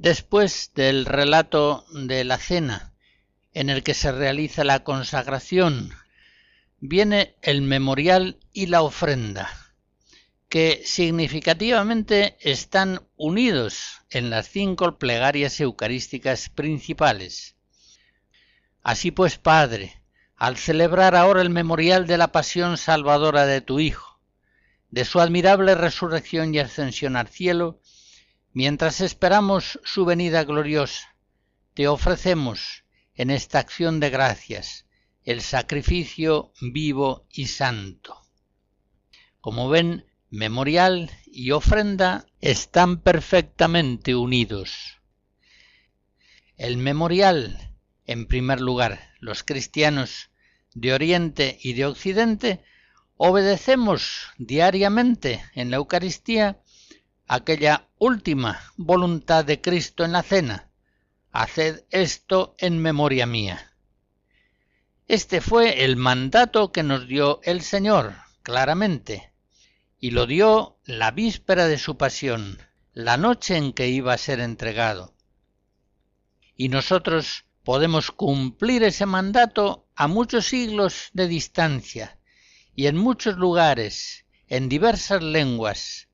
Después 0.09 0.71
del 0.73 1.05
relato 1.05 1.85
de 1.91 2.23
la 2.23 2.39
cena, 2.39 2.95
en 3.53 3.69
el 3.69 3.83
que 3.83 3.93
se 3.93 4.11
realiza 4.11 4.63
la 4.63 4.83
consagración, 4.83 5.93
viene 6.79 7.35
el 7.43 7.61
memorial 7.61 8.39
y 8.51 8.65
la 8.65 8.81
ofrenda, 8.81 9.51
que 10.47 10.81
significativamente 10.83 12.37
están 12.41 13.07
unidos 13.17 14.01
en 14.09 14.31
las 14.31 14.49
cinco 14.49 14.97
plegarias 14.97 15.59
eucarísticas 15.59 16.49
principales. 16.49 17.55
Así 18.81 19.11
pues, 19.11 19.37
Padre, 19.37 20.01
al 20.37 20.57
celebrar 20.57 21.15
ahora 21.15 21.43
el 21.43 21.51
memorial 21.51 22.07
de 22.07 22.17
la 22.17 22.31
pasión 22.31 22.77
salvadora 22.77 23.45
de 23.45 23.61
tu 23.61 23.79
Hijo, 23.79 24.19
de 24.89 25.05
su 25.05 25.19
admirable 25.19 25.75
resurrección 25.75 26.55
y 26.55 26.57
ascensión 26.57 27.15
al 27.15 27.27
cielo, 27.27 27.79
Mientras 28.61 28.99
esperamos 28.99 29.79
su 29.85 30.03
venida 30.03 30.43
gloriosa, 30.43 31.15
te 31.75 31.87
ofrecemos 31.87 32.83
en 33.15 33.29
esta 33.29 33.57
acción 33.57 34.01
de 34.01 34.09
gracias 34.09 34.85
el 35.23 35.39
sacrificio 35.39 36.51
vivo 36.59 37.25
y 37.31 37.47
santo. 37.47 38.17
Como 39.39 39.69
ven, 39.69 40.07
memorial 40.29 41.09
y 41.25 41.51
ofrenda 41.51 42.25
están 42.41 42.99
perfectamente 42.99 44.13
unidos. 44.13 44.99
El 46.57 46.75
memorial, 46.75 47.77
en 48.07 48.27
primer 48.27 48.59
lugar, 48.59 49.13
los 49.21 49.45
cristianos 49.45 50.31
de 50.73 50.91
Oriente 50.91 51.57
y 51.61 51.75
de 51.75 51.85
Occidente, 51.85 52.61
obedecemos 53.15 54.33
diariamente 54.37 55.45
en 55.55 55.71
la 55.71 55.77
Eucaristía 55.77 56.59
aquella 57.29 57.87
última 57.99 58.59
voluntad 58.75 59.45
de 59.45 59.61
Cristo 59.61 60.03
en 60.03 60.13
la 60.13 60.23
cena. 60.23 60.71
Haced 61.31 61.83
esto 61.91 62.55
en 62.57 62.79
memoria 62.79 63.27
mía. 63.27 63.71
Este 65.07 65.39
fue 65.39 65.83
el 65.83 65.95
mandato 65.95 66.71
que 66.71 66.81
nos 66.81 67.07
dio 67.07 67.39
el 67.43 67.61
Señor, 67.61 68.15
claramente, 68.41 69.31
y 69.99 70.09
lo 70.09 70.25
dio 70.25 70.79
la 70.85 71.11
víspera 71.11 71.67
de 71.67 71.77
su 71.77 71.97
pasión, 71.97 72.57
la 72.93 73.15
noche 73.15 73.57
en 73.57 73.73
que 73.73 73.89
iba 73.89 74.11
a 74.11 74.17
ser 74.17 74.39
entregado. 74.39 75.13
Y 76.55 76.69
nosotros 76.69 77.45
podemos 77.63 78.09
cumplir 78.09 78.81
ese 78.81 79.05
mandato 79.05 79.87
a 79.95 80.07
muchos 80.07 80.47
siglos 80.47 81.11
de 81.13 81.27
distancia 81.27 82.17
y 82.75 82.87
en 82.87 82.97
muchos 82.97 83.37
lugares, 83.37 84.25
en 84.47 84.67
diversas 84.67 85.21
lenguas, 85.21 86.08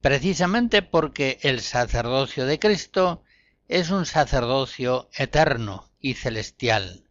precisamente 0.00 0.82
porque 0.82 1.38
el 1.42 1.60
sacerdocio 1.60 2.46
de 2.46 2.58
Cristo 2.58 3.22
es 3.68 3.90
un 3.90 4.06
sacerdocio 4.06 5.08
eterno 5.16 5.88
y 6.00 6.14
celestial. 6.14 7.04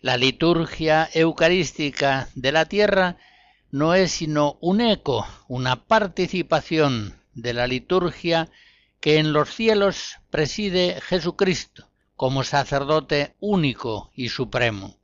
La 0.00 0.16
liturgia 0.16 1.08
eucarística 1.12 2.28
de 2.34 2.52
la 2.52 2.66
tierra 2.66 3.18
no 3.70 3.94
es 3.94 4.12
sino 4.12 4.58
un 4.60 4.80
eco, 4.80 5.26
una 5.48 5.84
participación 5.84 7.20
de 7.34 7.54
la 7.54 7.66
liturgia 7.66 8.50
que 9.00 9.18
en 9.18 9.32
los 9.32 9.54
cielos 9.54 10.18
preside 10.30 11.00
Jesucristo 11.00 11.88
como 12.16 12.44
sacerdote 12.44 13.34
único 13.40 14.10
y 14.14 14.28
supremo. 14.28 14.99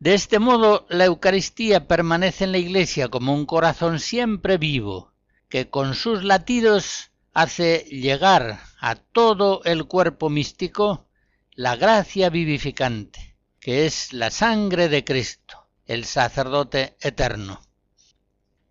De 0.00 0.14
este 0.14 0.38
modo, 0.38 0.86
la 0.88 1.06
Eucaristía 1.06 1.88
permanece 1.88 2.44
en 2.44 2.52
la 2.52 2.58
Iglesia 2.58 3.08
como 3.08 3.34
un 3.34 3.46
corazón 3.46 3.98
siempre 3.98 4.56
vivo, 4.56 5.12
que 5.48 5.70
con 5.70 5.96
sus 5.96 6.22
latidos 6.22 7.10
hace 7.34 7.84
llegar 7.90 8.60
a 8.80 8.94
todo 8.94 9.60
el 9.64 9.86
cuerpo 9.86 10.30
místico 10.30 11.08
la 11.50 11.74
gracia 11.74 12.30
vivificante, 12.30 13.36
que 13.58 13.86
es 13.86 14.12
la 14.12 14.30
sangre 14.30 14.88
de 14.88 15.02
Cristo, 15.02 15.66
el 15.84 16.04
sacerdote 16.04 16.96
eterno. 17.00 17.60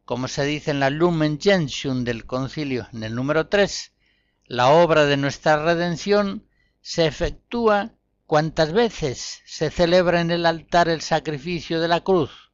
Como 0.06 0.30
se 0.30 0.46
dice 0.46 0.72
en 0.72 0.80
la 0.80 0.90
Lumen 0.90 1.42
Gentium 1.42 2.06
del 2.06 2.26
concilio 2.26 2.88
en 2.94 3.04
el 3.04 3.14
número 3.14 3.48
3, 3.50 3.92
la 4.46 4.70
obra 4.70 5.06
de 5.06 5.18
nuestra 5.18 5.62
redención 5.62 6.48
se 6.80 7.06
efectúa 7.06 7.97
cuántas 8.28 8.74
veces 8.74 9.42
se 9.46 9.72
celebra 9.72 10.20
en 10.20 10.32
el 10.32 10.46
altar 10.46 10.90
el 10.90 11.02
sacrificio 11.02 11.80
de 11.80 11.88
la 11.88 12.02
cruz, 12.02 12.52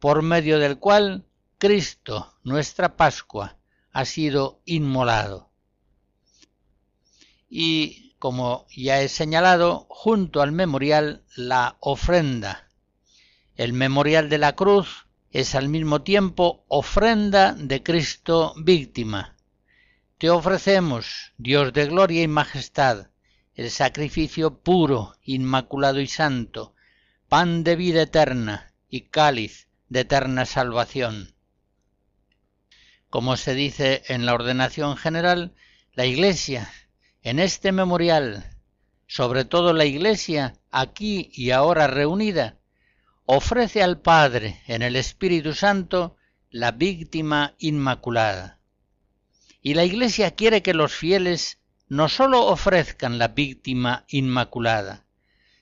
por 0.00 0.22
medio 0.22 0.58
del 0.58 0.78
cual 0.78 1.26
Cristo, 1.58 2.34
nuestra 2.42 2.96
Pascua, 2.96 3.58
ha 3.92 4.04
sido 4.06 4.62
inmolado. 4.64 5.50
Y, 7.48 8.16
como 8.18 8.66
ya 8.74 9.02
he 9.02 9.08
señalado, 9.08 9.86
junto 9.90 10.40
al 10.40 10.52
memorial 10.52 11.22
la 11.36 11.76
ofrenda. 11.80 12.70
El 13.56 13.74
memorial 13.74 14.30
de 14.30 14.38
la 14.38 14.56
cruz 14.56 15.06
es 15.30 15.54
al 15.54 15.68
mismo 15.68 16.02
tiempo 16.02 16.64
ofrenda 16.68 17.52
de 17.52 17.82
Cristo 17.82 18.54
víctima. 18.56 19.36
te 20.16 20.30
ofrecemos, 20.30 21.32
Dios 21.36 21.72
de 21.74 21.86
gloria 21.86 22.22
y 22.22 22.28
majestad, 22.28 23.08
el 23.54 23.70
sacrificio 23.70 24.58
puro, 24.60 25.14
inmaculado 25.22 26.00
y 26.00 26.06
santo, 26.08 26.74
pan 27.28 27.64
de 27.64 27.76
vida 27.76 28.02
eterna 28.02 28.72
y 28.88 29.02
cáliz 29.02 29.68
de 29.88 30.00
eterna 30.00 30.44
salvación. 30.44 31.34
Como 33.10 33.36
se 33.36 33.54
dice 33.54 34.02
en 34.08 34.26
la 34.26 34.34
ordenación 34.34 34.96
general, 34.96 35.54
la 35.92 36.04
Iglesia, 36.04 36.72
en 37.22 37.38
este 37.38 37.70
memorial, 37.70 38.44
sobre 39.06 39.44
todo 39.44 39.72
la 39.72 39.84
Iglesia, 39.84 40.54
aquí 40.72 41.30
y 41.32 41.52
ahora 41.52 41.86
reunida, 41.86 42.58
ofrece 43.24 43.82
al 43.82 44.00
Padre 44.00 44.60
en 44.66 44.82
el 44.82 44.96
Espíritu 44.96 45.54
Santo 45.54 46.16
la 46.50 46.72
víctima 46.72 47.54
inmaculada. 47.58 48.58
Y 49.62 49.74
la 49.74 49.84
Iglesia 49.84 50.32
quiere 50.32 50.62
que 50.62 50.74
los 50.74 50.92
fieles 50.92 51.58
no 51.88 52.08
sólo 52.08 52.46
ofrezcan 52.46 53.18
la 53.18 53.28
víctima 53.28 54.04
inmaculada, 54.08 55.04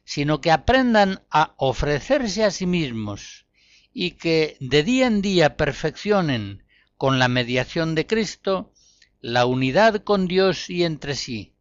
sino 0.05 0.41
que 0.41 0.51
aprendan 0.51 1.23
a 1.31 1.55
ofrecerse 1.57 2.45
a 2.45 2.51
sí 2.51 2.66
mismos 2.66 3.47
y 3.93 4.12
que 4.12 4.57
de 4.61 4.83
día 4.83 5.07
en 5.07 5.20
día 5.20 5.57
perfeccionen 5.57 6.64
con 6.97 7.18
la 7.18 7.29
mediación 7.29 7.95
de 7.95 8.07
Cristo 8.07 8.73
la 9.20 9.47
unidad 9.47 10.03
con 10.05 10.27
Dios 10.29 10.70
y 10.70 10.85
entre 10.85 11.14
sí, 11.14 11.55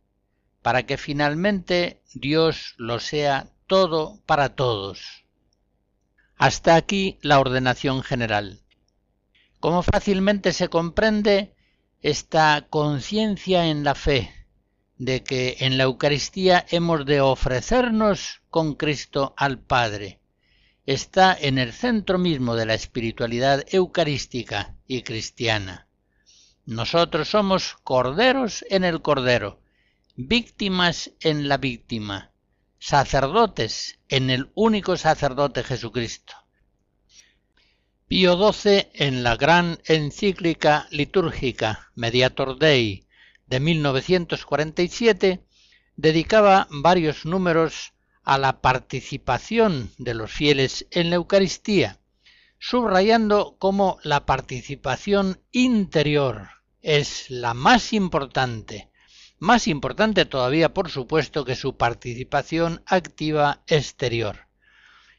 para 0.62 0.86
que 0.86 0.98
finalmente 0.98 2.02
Dios 2.14 2.76
lo 2.78 3.00
sea 3.00 3.50
todo 3.68 4.22
para 4.26 4.56
todos. 4.56 5.26
Hasta 6.38 6.76
aquí 6.76 7.18
la 7.22 7.40
ordenación 7.40 8.04
general. 8.04 8.62
Como 9.60 9.84
fácilmente 9.84 10.54
se 10.54 10.70
comprende, 10.70 11.56
esta 12.02 12.66
conciencia 12.70 13.68
en 13.68 13.84
la 13.84 13.94
fe 13.94 14.41
de 15.02 15.24
que 15.24 15.58
en 15.62 15.80
la 15.80 15.86
Eucaristía 15.86 16.64
hemos 16.70 17.08
de 17.08 17.22
ofrecernos 17.22 18.44
con 18.52 18.76
Cristo 18.76 19.34
al 19.36 19.58
Padre 19.58 20.20
está 20.86 21.36
en 21.40 21.58
el 21.58 21.74
centro 21.74 22.20
mismo 22.20 22.56
de 22.56 22.68
la 22.68 22.76
espiritualidad 22.76 23.66
eucarística 23.72 24.76
y 24.86 25.02
cristiana. 25.02 25.88
Nosotros 26.68 27.30
somos 27.30 27.78
corderos 27.84 28.64
en 28.70 28.84
el 28.84 29.02
cordero, 29.02 29.60
víctimas 30.16 31.10
en 31.20 31.50
la 31.50 31.58
víctima, 31.58 32.32
sacerdotes 32.78 33.98
en 34.08 34.30
el 34.30 34.52
único 34.54 34.98
sacerdote 34.98 35.64
Jesucristo. 35.64 36.36
Pío 38.08 38.38
XII 38.54 38.90
en 38.94 39.24
la 39.24 39.36
gran 39.36 39.80
encíclica 39.86 40.88
litúrgica 40.92 41.90
Mediator 41.96 42.60
Dei 42.60 43.08
de 43.52 43.60
1947 43.60 45.44
dedicaba 45.98 46.68
varios 46.72 47.26
números 47.26 47.94
a 48.24 48.38
la 48.38 48.62
participación 48.62 49.92
de 49.98 50.14
los 50.14 50.32
fieles 50.32 50.88
en 50.90 51.10
la 51.10 51.18
Eucaristía, 51.18 52.00
subrayando 52.60 53.58
cómo 53.60 53.98
la 54.04 54.26
participación 54.26 55.42
interior 55.52 56.48
es 56.82 57.30
la 57.30 57.54
más 57.54 57.92
importante, 57.92 58.90
más 59.38 59.68
importante 59.68 60.24
todavía 60.24 60.74
por 60.74 60.90
supuesto 60.90 61.44
que 61.44 61.58
su 61.58 61.76
participación 61.76 62.82
activa 62.86 63.64
exterior. 63.68 64.48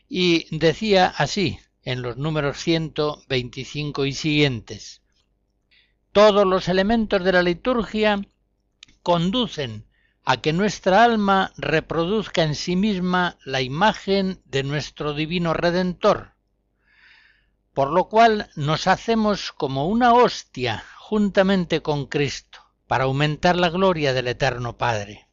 Y 0.08 0.46
decía 0.56 1.06
así 1.18 1.58
en 1.82 2.00
los 2.00 2.16
números 2.16 2.56
125 2.62 4.06
y 4.06 4.12
siguientes, 4.14 5.01
todos 6.12 6.46
los 6.46 6.68
elementos 6.68 7.24
de 7.24 7.32
la 7.32 7.42
liturgia 7.42 8.20
conducen 9.02 9.86
a 10.24 10.36
que 10.36 10.52
nuestra 10.52 11.04
alma 11.04 11.52
reproduzca 11.56 12.42
en 12.42 12.54
sí 12.54 12.76
misma 12.76 13.38
la 13.44 13.62
imagen 13.62 14.40
de 14.44 14.62
nuestro 14.62 15.14
divino 15.14 15.54
Redentor, 15.54 16.34
por 17.72 17.90
lo 17.90 18.08
cual 18.08 18.50
nos 18.54 18.86
hacemos 18.86 19.52
como 19.52 19.88
una 19.88 20.12
hostia 20.12 20.84
juntamente 20.98 21.80
con 21.80 22.06
Cristo, 22.06 22.60
para 22.86 23.04
aumentar 23.04 23.56
la 23.56 23.70
gloria 23.70 24.12
del 24.12 24.28
Eterno 24.28 24.76
Padre. 24.76 25.28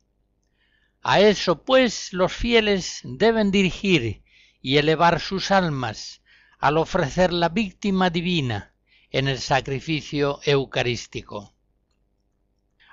A 1.02 1.20
eso, 1.20 1.64
pues, 1.64 2.14
los 2.14 2.32
fieles 2.32 3.02
deben 3.04 3.52
dirigir 3.52 4.24
y 4.62 4.78
elevar 4.78 5.20
sus 5.20 5.52
almas 5.52 6.22
al 6.58 6.78
ofrecer 6.78 7.34
la 7.34 7.50
víctima 7.50 8.10
divina 8.10 8.69
en 9.12 9.28
el 9.28 9.40
sacrificio 9.40 10.40
eucarístico. 10.44 11.54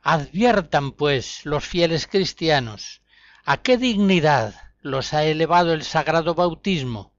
Adviertan, 0.03 0.93
pues, 0.93 1.45
los 1.45 1.65
fieles 1.65 2.07
cristianos, 2.07 3.03
a 3.45 3.59
qué 3.59 3.77
dignidad 3.77 4.55
los 4.81 5.15
ha 5.15 5.25
elevado 5.25 5.73
el 5.73 5.83
sagrado 5.83 6.35
bautismo, 6.35 7.13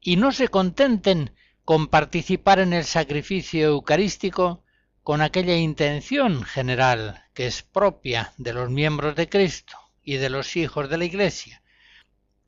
y 0.00 0.16
no 0.16 0.30
se 0.32 0.48
contenten 0.48 1.34
con 1.64 1.88
participar 1.88 2.60
en 2.60 2.72
el 2.72 2.84
sacrificio 2.84 3.66
eucarístico 3.66 4.62
con 5.02 5.20
aquella 5.20 5.56
intención 5.56 6.44
general 6.44 7.24
que 7.34 7.46
es 7.46 7.62
propia 7.62 8.32
de 8.38 8.52
los 8.52 8.70
miembros 8.70 9.16
de 9.16 9.28
Cristo 9.28 9.76
y 10.02 10.16
de 10.16 10.30
los 10.30 10.56
hijos 10.56 10.88
de 10.88 10.98
la 10.98 11.04
Iglesia, 11.04 11.62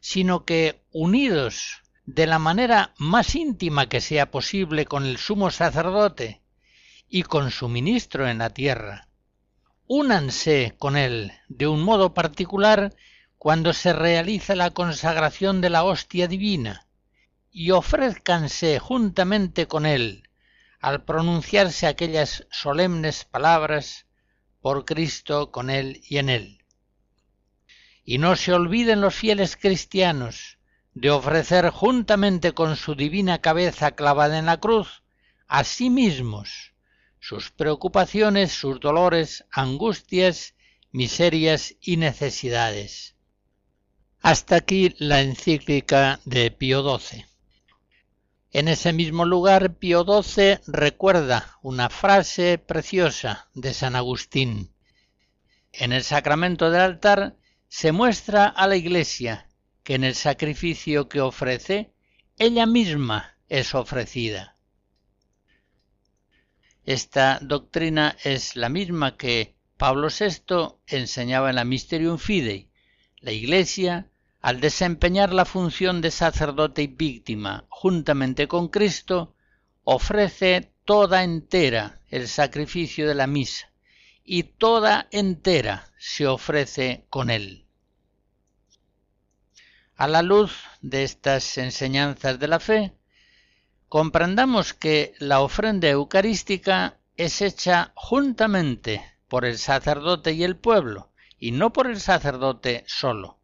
sino 0.01 0.45
que 0.45 0.83
unidos 0.93 1.83
de 2.09 2.27
la 2.27 2.39
manera 2.39 2.95
más 2.97 3.35
íntima 3.35 3.91
que 3.91 4.01
sea 4.01 4.31
posible 4.31 4.87
con 4.87 5.05
el 5.05 5.19
sumo 5.19 5.51
sacerdote 5.51 6.41
y 7.07 7.23
con 7.23 7.51
su 7.51 7.69
ministro 7.69 8.27
en 8.27 8.39
la 8.39 8.49
tierra, 8.49 9.09
únanse 9.87 10.75
con 10.79 10.97
él 10.97 11.33
de 11.49 11.67
un 11.67 11.83
modo 11.83 12.15
particular 12.15 12.97
cuando 13.37 13.75
se 13.75 13.93
realiza 13.93 14.57
la 14.57 14.71
consagración 14.71 15.61
de 15.61 15.69
la 15.69 15.85
hostia 15.85 16.29
divina, 16.29 16.87
y 17.51 17.73
ofrézcanse 17.73 18.79
juntamente 18.79 19.67
con 19.67 19.85
él 19.85 20.31
al 20.81 21.05
pronunciarse 21.05 21.87
aquellas 21.87 22.47
solemnes 22.51 23.27
palabras 23.27 24.07
por 24.63 24.87
Cristo 24.87 25.51
con 25.51 25.69
él 25.69 26.01
y 26.09 26.17
en 26.17 26.31
él. 26.31 26.65
Y 28.03 28.17
no 28.17 28.35
se 28.35 28.55
olviden 28.55 29.03
los 29.03 29.15
fieles 29.15 29.59
cristianos 29.59 30.58
de 31.01 31.11
ofrecer 31.11 31.71
juntamente 31.71 32.55
con 32.55 32.75
su 32.75 32.97
divina 32.97 33.39
cabeza 33.39 33.93
clavada 33.93 34.37
en 34.37 34.47
la 34.47 34.59
cruz 34.59 35.05
a 35.47 35.63
sí 35.63 35.91
mismos 35.91 36.75
sus 37.21 37.53
preocupaciones, 37.53 38.51
sus 38.51 38.81
dolores, 38.81 39.45
angustias, 39.53 40.55
miserias 40.91 41.77
y 41.81 41.99
necesidades. 41.99 43.15
Hasta 44.23 44.57
aquí 44.57 44.93
la 44.99 45.21
encíclica 45.21 46.19
de 46.25 46.51
Pío 46.51 46.83
XII. 46.83 47.27
En 48.51 48.67
ese 48.67 48.93
mismo 48.93 49.25
lugar, 49.25 49.75
Pío 49.75 50.05
XII 50.05 50.59
recuerda 50.67 51.59
una 51.63 51.91
frase 51.91 52.59
preciosa 52.59 53.49
de 53.55 53.73
San 53.73 53.95
Agustín. 53.95 54.73
En 55.73 55.93
el 55.93 56.03
sacramento 56.03 56.73
del 56.73 56.81
altar 56.81 57.37
se 57.69 57.93
muestra 57.93 58.47
a 58.47 58.67
la 58.67 58.75
Iglesia 58.75 59.48
que 59.89 59.95
en 59.95 60.05
el 60.05 60.15
sacrificio 60.15 61.09
que 61.09 61.23
ofrece, 61.23 61.95
ella 62.37 62.67
misma 62.67 63.39
es 63.49 63.75
ofrecida. 63.75 64.55
Esta 66.85 67.39
doctrina 67.41 68.15
es 68.23 68.55
la 68.55 68.69
misma 68.69 69.17
que 69.17 69.55
Pablo 69.79 70.09
VI 70.09 70.75
enseñaba 70.87 71.49
en 71.49 71.57
la 71.57 71.65
Mysterium 71.65 72.19
Fidei. 72.19 72.69
La 73.21 73.33
Iglesia, 73.33 74.11
al 74.43 74.61
desempeñar 74.61 75.33
la 75.33 75.47
función 75.47 76.03
de 76.03 76.11
sacerdote 76.11 76.83
y 76.83 76.89
víctima 76.89 77.65
juntamente 77.71 78.47
con 78.47 78.69
Cristo, 78.69 79.37
ofrece 79.85 80.71
toda 80.85 81.25
entera 81.25 82.03
el 82.11 82.29
sacrificio 82.29 83.09
de 83.09 83.15
la 83.15 83.27
misa 83.27 83.73
y 84.23 84.43
toda 84.43 85.09
entera 85.13 85.91
se 85.97 86.27
ofrece 86.27 87.07
con 87.09 87.31
él. 87.31 87.68
A 89.99 90.07
la 90.07 90.23
luz 90.23 90.53
de 90.81 91.03
estas 91.03 91.59
enseñanzas 91.59 92.39
de 92.39 92.47
la 92.47 92.61
fe, 92.61 92.93
comprendamos 93.89 94.73
que 94.73 95.13
la 95.19 95.41
ofrenda 95.41 95.89
eucarística 95.89 97.01
es 97.17 97.43
hecha 97.43 97.91
juntamente 97.97 99.03
por 99.27 99.45
el 99.45 99.59
sacerdote 99.59 100.35
y 100.35 100.45
el 100.45 100.57
pueblo, 100.57 101.11
y 101.37 101.51
no 101.51 101.73
por 101.73 101.89
el 101.89 101.99
sacerdote 102.01 102.85
solo. 102.87 103.41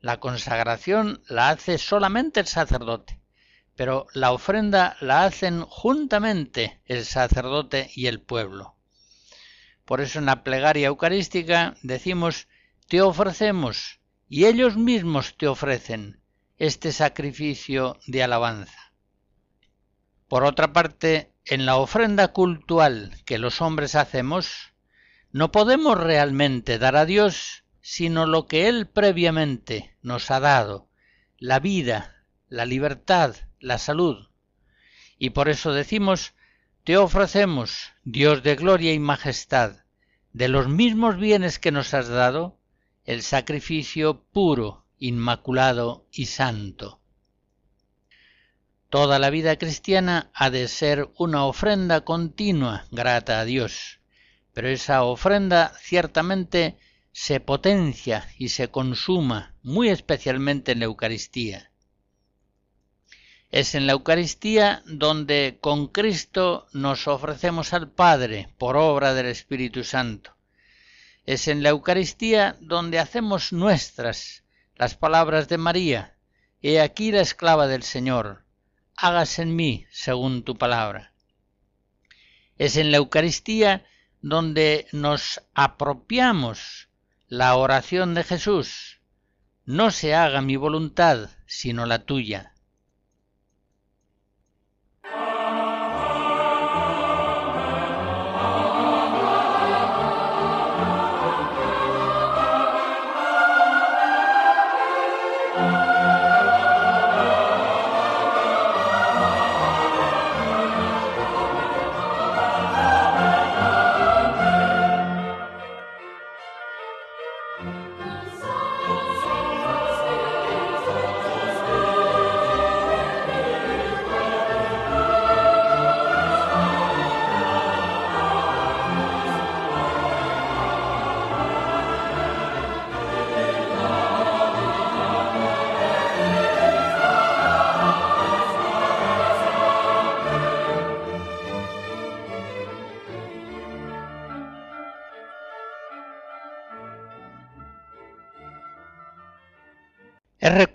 La 0.00 0.18
consagración 0.18 1.22
la 1.28 1.50
hace 1.50 1.78
solamente 1.78 2.40
el 2.40 2.48
sacerdote, 2.48 3.20
pero 3.76 4.08
la 4.14 4.32
ofrenda 4.32 4.96
la 5.00 5.22
hacen 5.22 5.62
juntamente 5.62 6.82
el 6.86 7.04
sacerdote 7.04 7.88
y 7.94 8.08
el 8.08 8.20
pueblo. 8.20 8.74
Por 9.84 10.00
eso 10.00 10.18
en 10.18 10.26
la 10.26 10.42
plegaria 10.42 10.88
eucarística 10.88 11.76
decimos, 11.84 12.48
te 12.88 13.00
ofrecemos, 13.00 13.97
y 14.28 14.46
ellos 14.46 14.76
mismos 14.76 15.36
te 15.36 15.46
ofrecen 15.48 16.20
este 16.58 16.92
sacrificio 16.92 17.98
de 18.06 18.22
alabanza. 18.22 18.92
Por 20.28 20.44
otra 20.44 20.72
parte, 20.72 21.32
en 21.44 21.64
la 21.64 21.76
ofrenda 21.76 22.28
cultual 22.28 23.14
que 23.24 23.38
los 23.38 23.62
hombres 23.62 23.94
hacemos, 23.94 24.74
no 25.32 25.50
podemos 25.50 25.98
realmente 25.98 26.78
dar 26.78 26.96
a 26.96 27.06
Dios 27.06 27.64
sino 27.80 28.26
lo 28.26 28.46
que 28.46 28.68
Él 28.68 28.86
previamente 28.86 29.96
nos 30.02 30.30
ha 30.30 30.40
dado, 30.40 30.90
la 31.38 31.58
vida, 31.58 32.26
la 32.50 32.66
libertad, 32.66 33.34
la 33.60 33.78
salud. 33.78 34.28
Y 35.18 35.30
por 35.30 35.48
eso 35.48 35.72
decimos, 35.72 36.34
te 36.84 36.98
ofrecemos, 36.98 37.92
Dios 38.04 38.42
de 38.42 38.56
gloria 38.56 38.92
y 38.92 38.98
majestad, 38.98 39.84
de 40.34 40.48
los 40.48 40.68
mismos 40.68 41.16
bienes 41.16 41.58
que 41.58 41.72
nos 41.72 41.94
has 41.94 42.08
dado, 42.08 42.57
el 43.08 43.22
sacrificio 43.22 44.22
puro, 44.32 44.84
inmaculado 44.98 46.06
y 46.12 46.26
santo. 46.26 47.00
Toda 48.90 49.18
la 49.18 49.30
vida 49.30 49.56
cristiana 49.56 50.30
ha 50.34 50.50
de 50.50 50.68
ser 50.68 51.08
una 51.16 51.46
ofrenda 51.46 52.02
continua, 52.02 52.84
grata 52.90 53.40
a 53.40 53.46
Dios, 53.46 54.00
pero 54.52 54.68
esa 54.68 55.04
ofrenda 55.04 55.72
ciertamente 55.80 56.76
se 57.10 57.40
potencia 57.40 58.28
y 58.36 58.50
se 58.50 58.68
consuma 58.68 59.54
muy 59.62 59.88
especialmente 59.88 60.72
en 60.72 60.80
la 60.80 60.84
Eucaristía. 60.84 61.72
Es 63.50 63.74
en 63.74 63.86
la 63.86 63.94
Eucaristía 63.94 64.82
donde 64.84 65.56
con 65.62 65.86
Cristo 65.86 66.66
nos 66.74 67.08
ofrecemos 67.08 67.72
al 67.72 67.90
Padre 67.90 68.52
por 68.58 68.76
obra 68.76 69.14
del 69.14 69.28
Espíritu 69.28 69.82
Santo. 69.82 70.37
Es 71.28 71.46
en 71.46 71.62
la 71.62 71.68
Eucaristía 71.68 72.56
donde 72.58 72.98
hacemos 72.98 73.52
nuestras 73.52 74.44
las 74.76 74.94
palabras 74.94 75.46
de 75.46 75.58
María, 75.58 76.16
He 76.62 76.80
aquí 76.80 77.12
la 77.12 77.20
esclava 77.20 77.66
del 77.66 77.82
Señor, 77.82 78.46
hágase 78.96 79.42
en 79.42 79.54
mí 79.54 79.84
según 79.90 80.42
tu 80.42 80.56
palabra. 80.56 81.12
Es 82.56 82.78
en 82.78 82.90
la 82.90 82.96
Eucaristía 82.96 83.84
donde 84.22 84.86
nos 84.92 85.42
apropiamos 85.52 86.88
la 87.26 87.56
oración 87.56 88.14
de 88.14 88.24
Jesús, 88.24 89.02
no 89.66 89.90
se 89.90 90.14
haga 90.14 90.40
mi 90.40 90.56
voluntad 90.56 91.28
sino 91.44 91.84
la 91.84 92.06
tuya. 92.06 92.54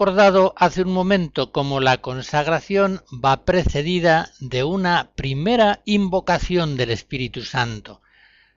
Recordado 0.03 0.53
hace 0.57 0.81
un 0.81 0.91
momento 0.91 1.53
cómo 1.53 1.79
la 1.79 1.99
consagración 1.99 3.01
va 3.09 3.45
precedida 3.45 4.33
de 4.41 4.65
una 4.65 5.11
primera 5.15 5.81
invocación 5.85 6.75
del 6.75 6.91
Espíritu 6.91 7.41
Santo, 7.43 8.01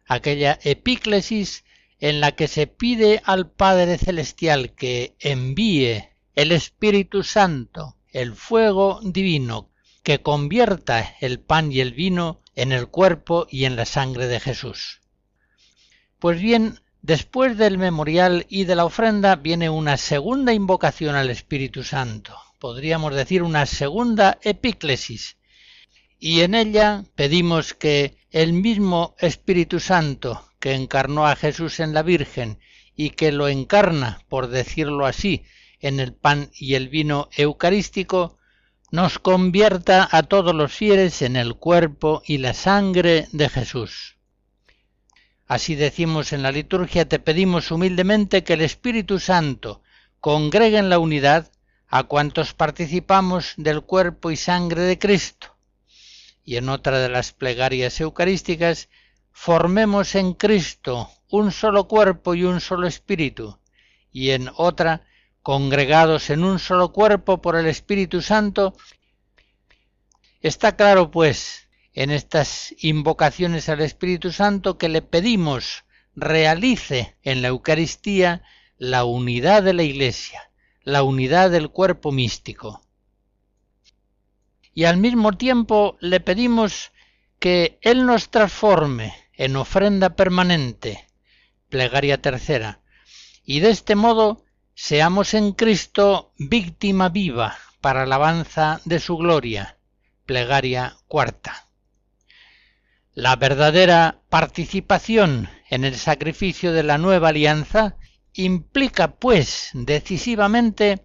aquella 0.09 0.59
epíclesis 0.65 1.65
en 2.01 2.19
la 2.19 2.33
que 2.33 2.49
se 2.49 2.67
pide 2.67 3.23
al 3.25 3.49
Padre 3.49 3.97
Celestial 3.97 4.75
que 4.75 5.15
envíe 5.21 6.09
el 6.35 6.51
Espíritu 6.51 7.23
Santo, 7.23 7.97
el 8.11 8.35
fuego 8.35 8.99
divino, 9.05 9.71
que 10.03 10.23
convierta 10.23 11.15
el 11.21 11.39
pan 11.39 11.71
y 11.71 11.79
el 11.79 11.93
vino 11.93 12.41
en 12.57 12.73
el 12.73 12.89
cuerpo 12.89 13.47
y 13.49 13.67
en 13.67 13.77
la 13.77 13.85
sangre 13.85 14.27
de 14.27 14.41
Jesús. 14.41 15.01
Pues 16.19 16.41
bien, 16.41 16.81
Después 17.07 17.57
del 17.57 17.79
memorial 17.79 18.47
y 18.49 18.65
de 18.65 18.75
la 18.75 18.85
ofrenda 18.85 19.37
viene 19.37 19.71
una 19.71 19.97
segunda 19.97 20.53
invocación 20.53 21.15
al 21.15 21.31
Espíritu 21.31 21.85
Santo, 21.85 22.37
podríamos 22.59 23.15
decir 23.15 23.45
una 23.45 23.65
segunda 23.65 24.41
epíclesis, 24.43 25.37
y 26.19 26.41
en 26.41 26.57
ella 26.57 27.05
pedimos 27.15 27.75
que 27.75 28.17
el 28.33 28.55
mismo 28.55 29.15
Espíritu 29.21 29.79
Santo 29.79 30.51
que 30.59 30.73
encarnó 30.73 31.29
a 31.29 31.37
Jesús 31.37 31.79
en 31.79 31.95
la 31.95 32.03
Virgen 32.03 32.59
y 32.97 33.11
que 33.11 33.31
lo 33.31 33.47
encarna, 33.47 34.19
por 34.29 34.49
decirlo 34.49 35.07
así, 35.07 35.45
en 35.79 36.01
el 36.01 36.13
pan 36.13 36.51
y 36.59 36.75
el 36.75 36.89
vino 36.89 37.29
eucarístico, 37.37 38.37
nos 38.91 39.21
convierta 39.21 40.09
a 40.11 40.25
todos 40.25 40.57
los 40.57 40.73
fieles 40.73 41.23
en 41.23 41.37
el 41.37 41.55
cuerpo 41.55 42.25
y 42.27 42.39
la 42.39 42.53
sangre 42.53 43.29
de 43.31 43.49
Jesús. 43.49 44.16
Así 45.47 45.77
decimos 45.77 46.33
en 46.33 46.43
la 46.43 46.51
liturgia, 46.51 47.09
te 47.09 47.19
pedimos 47.19 47.71
humildemente 47.71 48.43
que 48.43 48.55
el 48.55 48.63
Espíritu 48.63 49.21
Santo 49.21 49.83
congregue 50.21 50.79
en 50.79 50.89
la 50.89 50.99
unidad 50.99 51.53
a 51.89 52.03
cuantos 52.05 52.53
participamos 52.53 53.55
del 53.57 53.83
cuerpo 53.83 54.33
y 54.33 54.37
sangre 54.37 54.83
de 54.83 54.99
Cristo. 54.99 55.57
Y 56.45 56.57
en 56.57 56.69
otra 56.69 56.99
de 56.99 57.09
las 57.09 57.33
plegarias 57.33 58.01
eucarísticas, 58.01 58.89
formemos 59.31 60.15
en 60.17 60.35
Cristo 60.35 61.11
un 61.29 61.53
solo 61.53 61.87
cuerpo 61.87 62.35
y 62.35 62.45
un 62.45 62.61
solo 62.61 62.87
espíritu, 62.87 63.59
y 64.11 64.31
en 64.31 64.51
otra, 64.57 65.07
congregados 65.43 66.31
en 66.31 66.43
un 66.43 66.59
solo 66.59 66.91
cuerpo 66.91 67.41
por 67.41 67.55
el 67.55 67.67
Espíritu 67.67 68.21
Santo. 68.23 68.75
Está 70.41 70.75
claro, 70.75 71.11
pues, 71.11 71.66
en 71.97 72.11
estas 72.11 72.75
invocaciones 72.79 73.71
al 73.71 73.81
Espíritu 73.81 74.31
Santo 74.31 74.77
que 74.77 74.91
le 74.91 75.01
pedimos 75.01 75.85
realice 76.15 77.17
en 77.23 77.41
la 77.41 77.49
Eucaristía 77.49 78.43
la 78.77 79.05
unidad 79.07 79.63
de 79.63 79.73
la 79.73 79.83
Iglesia, 79.83 80.51
la 80.83 81.03
unidad 81.03 81.51
del 81.51 81.71
cuerpo 81.71 82.13
místico. 82.13 82.83
Y 84.75 84.85
al 84.85 84.99
mismo 84.99 85.33
tiempo 85.33 85.97
le 86.01 86.21
pedimos 86.21 86.93
que 87.39 87.79
Él 87.81 88.05
nos 88.05 88.29
transforme 88.29 89.15
en 89.33 89.57
ofrenda 89.57 90.17
permanente, 90.17 91.09
plegaria 91.71 92.21
tercera, 92.21 92.81
y 93.43 93.61
de 93.61 93.71
este 93.71 93.95
modo 93.95 94.45
seamos 94.75 95.33
en 95.33 95.53
Cristo 95.53 96.35
víctima 96.37 97.09
viva 97.09 97.57
para 97.81 98.03
alabanza 98.03 98.83
de 98.85 99.01
su 99.01 99.17
gloria, 99.17 99.79
plegaria 100.27 100.99
cuarta. 101.09 101.66
La 103.17 103.35
verdadera 103.35 104.21
participación 104.29 105.49
en 105.71 105.87
el 105.87 105.97
sacrificio 105.97 106.75
de 106.75 106.83
la 106.83 106.99
nueva 106.99 107.31
alianza 107.31 107.97
implica, 108.35 109.17
pues, 109.17 109.71
decisivamente 109.73 111.03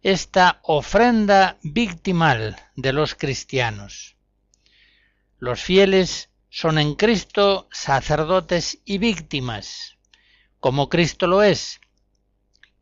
esta 0.00 0.60
ofrenda 0.62 1.58
victimal 1.64 2.56
de 2.76 2.92
los 2.92 3.16
cristianos. 3.16 4.14
Los 5.40 5.60
fieles 5.60 6.30
son 6.48 6.78
en 6.78 6.94
Cristo 6.94 7.68
sacerdotes 7.72 8.78
y 8.84 8.98
víctimas, 8.98 9.98
como 10.60 10.88
Cristo 10.88 11.26
lo 11.26 11.42
es, 11.42 11.80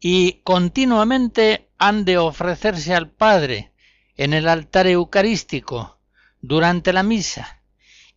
y 0.01 0.43
continuamente 0.43 1.71
han 1.79 2.05
de 2.05 2.19
ofrecerse 2.19 2.95
al 2.95 3.11
Padre 3.11 3.73
en 4.19 4.35
el 4.35 4.47
altar 4.47 4.87
eucarístico 4.87 5.99
durante 6.43 6.93
la 6.93 7.03
misa 7.03 7.63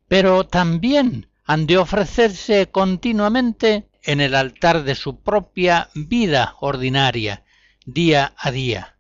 pero 0.09 0.45
también 0.45 1.29
han 1.45 1.67
de 1.67 1.77
ofrecerse 1.77 2.69
continuamente 2.69 3.87
en 4.03 4.19
el 4.19 4.35
altar 4.35 4.83
de 4.83 4.95
su 4.95 5.21
propia 5.21 5.89
vida 5.93 6.55
ordinaria, 6.59 7.45
día 7.85 8.33
a 8.37 8.51
día. 8.51 8.97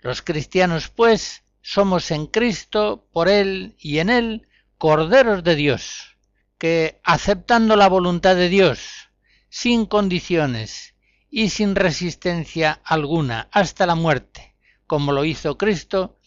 Los 0.00 0.22
cristianos, 0.22 0.88
pues, 0.88 1.44
somos 1.62 2.10
en 2.10 2.26
Cristo, 2.26 3.08
por 3.12 3.28
Él 3.28 3.74
y 3.78 3.98
en 3.98 4.10
Él, 4.10 4.48
corderos 4.76 5.42
de 5.44 5.56
Dios, 5.56 6.16
que, 6.58 7.00
aceptando 7.04 7.74
la 7.74 7.88
voluntad 7.88 8.36
de 8.36 8.48
Dios, 8.50 9.08
sin 9.48 9.86
condiciones 9.86 10.94
y 11.30 11.48
sin 11.48 11.74
resistencia 11.74 12.80
alguna 12.84 13.48
hasta 13.50 13.86
la 13.86 13.94
muerte, 13.94 14.56
como 14.86 15.12
lo 15.12 15.24
hizo 15.24 15.56
Cristo, 15.56 16.18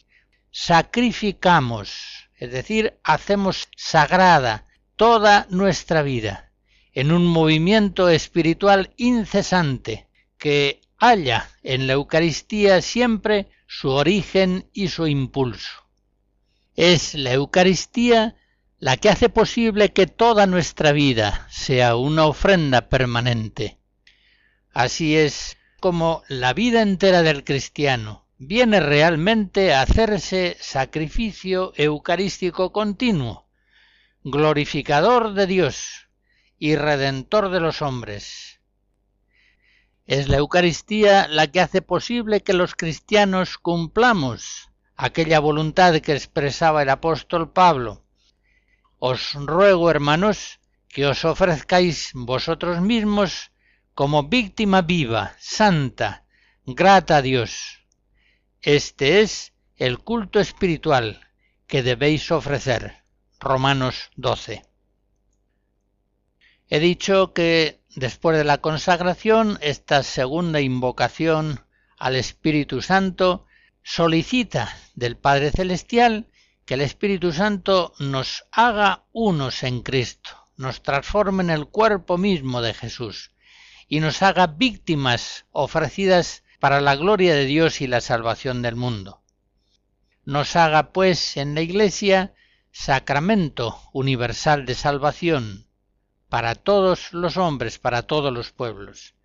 sacrificamos 0.49 2.14
es 2.38 2.51
decir, 2.51 2.99
hacemos 3.03 3.69
sagrada 3.77 4.65
toda 4.95 5.47
nuestra 5.49 6.01
vida 6.01 6.51
en 6.93 7.11
un 7.11 7.25
movimiento 7.25 8.09
espiritual 8.09 8.93
incesante 8.97 10.07
que 10.38 10.81
halla 10.97 11.49
en 11.63 11.88
la 11.88 11.93
Eucaristía 11.93 12.81
siempre 12.81 13.47
su 13.67 13.89
origen 13.89 14.69
y 14.73 14.89
su 14.89 15.07
impulso. 15.07 15.86
Es 16.75 17.13
la 17.13 17.33
Eucaristía 17.33 18.36
la 18.79 18.97
que 18.97 19.09
hace 19.09 19.29
posible 19.29 19.93
que 19.93 20.07
toda 20.07 20.45
nuestra 20.45 20.91
vida 20.91 21.47
sea 21.49 21.95
una 21.95 22.25
ofrenda 22.25 22.89
permanente. 22.89 23.77
Así 24.73 25.15
es 25.15 25.57
como 25.79 26.23
la 26.27 26.53
vida 26.53 26.81
entera 26.81 27.21
del 27.21 27.43
cristiano 27.43 28.24
viene 28.38 28.79
realmente 28.79 29.73
a 29.73 29.81
hacerse 29.81 30.57
sacrificio 30.59 31.71
eucarístico 31.75 32.71
continuo, 32.71 33.47
glorificador 34.23 35.33
de 35.33 35.47
Dios 35.47 36.07
y 36.57 36.75
redentor 36.75 37.49
de 37.49 37.59
los 37.59 37.81
hombres. 37.81 38.59
Es 40.05 40.27
la 40.27 40.38
Eucaristía 40.38 41.27
la 41.27 41.47
que 41.47 41.61
hace 41.61 41.81
posible 41.81 42.41
que 42.41 42.53
los 42.53 42.75
cristianos 42.75 43.57
cumplamos 43.57 44.69
aquella 44.95 45.39
voluntad 45.39 45.99
que 45.99 46.13
expresaba 46.13 46.83
el 46.83 46.89
apóstol 46.89 47.51
Pablo. 47.51 48.03
Os 48.99 49.33
ruego, 49.33 49.89
hermanos, 49.89 50.59
que 50.89 51.05
os 51.05 51.25
ofrezcáis 51.25 52.11
vosotros 52.13 52.81
mismos 52.81 53.51
como 53.93 54.23
víctima 54.23 54.81
viva, 54.81 55.36
santa, 55.39 56.25
grata 56.65 57.17
a 57.17 57.21
Dios. 57.21 57.84
Este 58.66 59.22
es 59.22 59.53
el 59.78 59.99
culto 59.99 60.39
espiritual 60.39 61.22
que 61.68 61.84
debéis 61.84 62.32
ofrecer. 62.32 63.03
Romanos 63.39 64.09
12. 64.16 64.63
He 66.70 66.80
dicho 66.80 67.32
que 67.32 67.84
después 67.95 68.36
de 68.36 68.43
la 68.43 68.61
consagración, 68.61 69.59
esta 69.61 70.01
segunda 70.01 70.61
invocación 70.61 71.63
al 71.99 72.16
Espíritu 72.16 72.82
Santo 72.82 73.45
solicita 73.84 74.76
del 74.95 75.16
Padre 75.16 75.51
Celestial 75.51 76.26
que 76.66 76.74
el 76.74 76.82
Espíritu 76.82 77.34
Santo 77.34 77.93
nos 77.99 78.45
haga 78.51 79.03
unos 79.11 79.61
en 79.61 79.84
Cristo, 79.84 80.32
nos 80.57 80.82
transforme 80.82 81.43
en 81.43 81.51
el 81.51 81.68
cuerpo 81.68 82.18
mismo 82.18 82.63
de 82.63 82.74
Jesús 82.74 83.30
y 83.88 83.99
nos 83.99 84.24
haga 84.24 84.47
víctimas 84.47 85.45
ofrecidas 85.51 86.41
para 86.59 86.81
la 86.81 86.95
gloria 86.95 87.33
de 87.35 87.45
Dios 87.45 87.81
y 87.81 87.87
la 87.87 88.01
salvación 88.01 88.61
del 88.61 88.75
mundo. 88.75 89.21
Nos 90.23 90.55
haga, 90.55 90.91
pues, 90.91 91.37
en 91.37 91.55
la 91.55 91.61
Iglesia 91.61 92.33
sacramento 92.71 93.79
universal 93.93 94.65
de 94.65 94.75
salvación 94.75 95.67
para 96.29 96.55
todos 96.55 97.13
los 97.13 97.37
hombres, 97.37 97.79
para 97.79 98.01
todos 98.01 98.33
los 98.33 98.51
pueblos. 98.51 99.15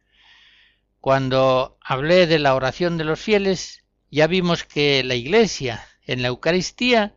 Cuando 1.01 1.79
hablé 1.83 2.27
de 2.27 2.39
la 2.39 2.55
oración 2.55 2.99
de 2.99 3.05
los 3.05 3.19
fieles, 3.19 3.85
ya 4.11 4.27
vimos 4.27 4.65
que 4.65 5.03
la 5.03 5.15
Iglesia 5.15 5.85
en 6.03 6.23
la 6.23 6.29
Eucaristía 6.29 7.17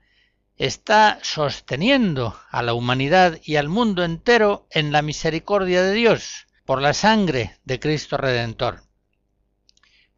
está 0.55 1.19
sosteniendo 1.21 2.39
a 2.49 2.63
la 2.63 2.73
humanidad 2.73 3.39
y 3.43 3.57
al 3.57 3.69
mundo 3.69 4.03
entero 4.03 4.67
en 4.71 4.91
la 4.91 5.01
misericordia 5.01 5.83
de 5.83 5.93
Dios 5.93 6.47
por 6.65 6.81
la 6.81 6.93
sangre 6.93 7.57
de 7.65 7.79
Cristo 7.79 8.17
Redentor. 8.17 8.83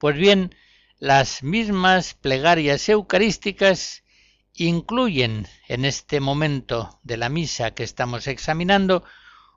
Pues 0.06 0.18
bien, 0.18 0.53
las 0.99 1.41
mismas 1.41 2.14
plegarias 2.14 2.89
eucarísticas 2.89 4.03
incluyen 4.53 5.47
en 5.68 5.84
este 5.84 6.20
momento 6.20 6.99
de 7.01 7.18
la 7.18 7.28
misa 7.28 7.72
que 7.72 7.82
estamos 7.82 8.28
examinando 8.28 9.03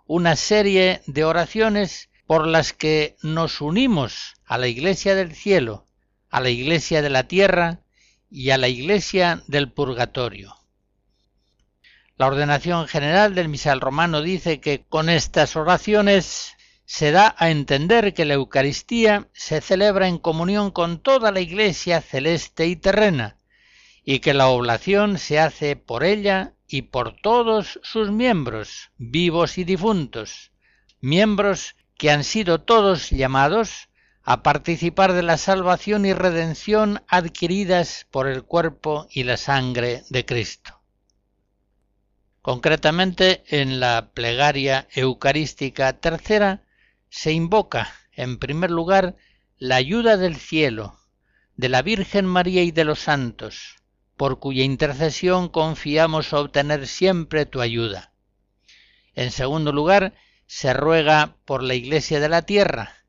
una 0.07 0.37
serie 0.37 1.03
de 1.05 1.25
oraciones 1.27 2.09
por 2.27 2.47
las 2.47 2.73
que 2.73 3.19
nos 3.23 3.61
unimos 3.61 4.37
a 4.47 4.57
la 4.57 4.69
Iglesia 4.69 5.15
del 5.15 5.35
cielo, 5.35 5.85
a 6.31 6.41
la 6.41 6.49
Iglesia 6.49 7.03
de 7.03 7.11
la 7.11 7.25
tierra 7.25 7.83
y 8.31 8.49
a 8.49 8.57
la 8.57 8.69
Iglesia 8.69 9.43
del 9.49 9.71
purgatorio. 9.71 10.57
La 12.17 12.27
ordenación 12.27 12.89
general 12.89 13.35
del 13.35 13.51
misal 13.51 13.83
romano 13.83 14.23
dice 14.23 14.61
que 14.61 14.83
con 14.89 15.11
estas 15.11 15.57
oraciones 15.57 16.57
se 16.89 17.13
da 17.13 17.35
a 17.37 17.51
entender 17.51 18.15
que 18.15 18.25
la 18.25 18.33
Eucaristía 18.33 19.29
se 19.35 19.61
celebra 19.61 20.09
en 20.09 20.17
comunión 20.17 20.71
con 20.71 21.01
toda 21.01 21.31
la 21.33 21.41
Iglesia 21.41 22.01
celeste 22.01 22.67
y 22.67 22.77
terrena, 22.77 23.37
y 24.05 24.21
que 24.21 24.33
la 24.33 24.49
oblación 24.49 25.19
se 25.19 25.39
hace 25.39 25.77
por 25.77 26.03
ella 26.03 26.55
y 26.67 26.83
por 26.83 27.15
todos 27.21 27.79
sus 27.83 28.11
miembros, 28.11 28.91
vivos 28.97 29.59
y 29.59 29.65
difuntos, 29.65 30.51
miembros 31.03 31.77
que 31.99 32.11
han 32.11 32.25
sido 32.25 32.63
todos 32.63 33.11
llamados 33.11 33.91
a 34.23 34.43
participar 34.43 35.13
de 35.13 35.23
la 35.23 35.37
salvación 35.37 36.07
y 36.07 36.15
redención 36.15 37.03
adquiridas 37.07 38.07
por 38.11 38.29
el 38.29 38.45
cuerpo 38.45 39.09
y 39.11 39.25
la 39.25 39.37
sangre 39.37 40.05
de 40.09 40.25
Cristo. 40.25 40.81
Concretamente, 42.41 43.45
en 43.49 43.79
la 43.79 44.11
plegaria 44.15 44.89
eucarística 44.95 45.93
tercera 45.93 46.63
se 47.11 47.33
invoca, 47.33 47.93
en 48.13 48.39
primer 48.39 48.71
lugar, 48.71 49.17
la 49.57 49.77
ayuda 49.77 50.17
del 50.17 50.37
cielo, 50.37 50.99
de 51.57 51.69
la 51.69 51.83
Virgen 51.83 52.27
María 52.27 52.63
y 52.63 52.71
de 52.71 52.85
los 52.85 53.01
santos, 53.01 53.77
por 54.17 54.39
cuya 54.39 54.65
intercesión 54.65 55.49
confiamos 55.49 56.33
obtener 56.33 56.87
siempre 56.87 57.47
tu 57.47 57.61
ayuda. 57.61 58.13
En 59.15 59.31
segundo 59.31 59.73
lugar, 59.73 60.15
se 60.47 60.73
ruega 60.73 61.37
por 61.45 61.63
la 61.63 61.75
Iglesia 61.75 62.21
de 62.21 62.29
la 62.29 62.43
tierra, 62.43 63.05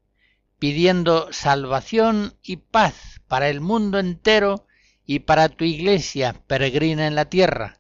pidiendo 0.58 1.32
salvación 1.32 2.36
y 2.42 2.58
paz 2.58 3.22
para 3.28 3.50
el 3.50 3.62
mundo 3.62 4.00
entero 4.00 4.66
y 5.06 5.20
para 5.20 5.50
tu 5.50 5.64
Iglesia 5.64 6.36
peregrina 6.48 7.08
en 7.08 7.16
la 7.16 7.26
tierra, 7.26 7.80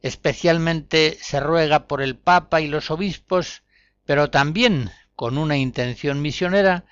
Especialmente 0.00 1.18
se 1.20 1.40
ruega 1.40 1.88
por 1.88 2.02
el 2.02 2.16
Papa 2.16 2.60
y 2.60 2.68
los 2.68 2.90
obispos, 2.90 3.62
pero 4.04 4.30
también, 4.30 4.90
con 5.18 5.36
una 5.36 5.56
intención 5.56 6.22
misionera, 6.22 6.84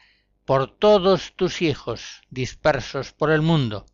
por 0.44 0.76
todos 0.76 1.34
tus 1.36 1.62
hijos 1.62 2.22
dispersos 2.28 3.12
por 3.12 3.30
el 3.30 3.40
mundo. 3.40 3.86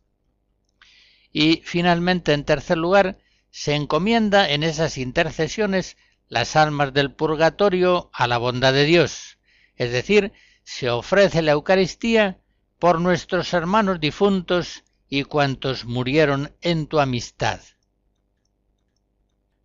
Y 1.31 1.61
finalmente, 1.63 2.33
en 2.33 2.43
tercer 2.43 2.79
lugar, 2.79 3.19
se 3.51 3.75
encomienda 3.75 4.49
en 4.49 4.63
esas 4.63 4.97
intercesiones 4.97 5.97
las 6.29 6.55
almas 6.55 6.95
del 6.95 7.13
purgatorio 7.13 8.09
a 8.11 8.25
la 8.25 8.39
bondad 8.39 8.73
de 8.73 8.85
Dios, 8.85 9.37
es 9.75 9.91
decir, 9.91 10.33
se 10.63 10.89
ofrece 10.89 11.43
la 11.43 11.51
Eucaristía 11.51 12.39
por 12.79 12.99
nuestros 12.99 13.53
hermanos 13.53 13.99
difuntos 13.99 14.83
y 15.07 15.25
cuantos 15.25 15.85
murieron 15.85 16.55
en 16.61 16.87
tu 16.87 16.99
amistad. 16.99 17.59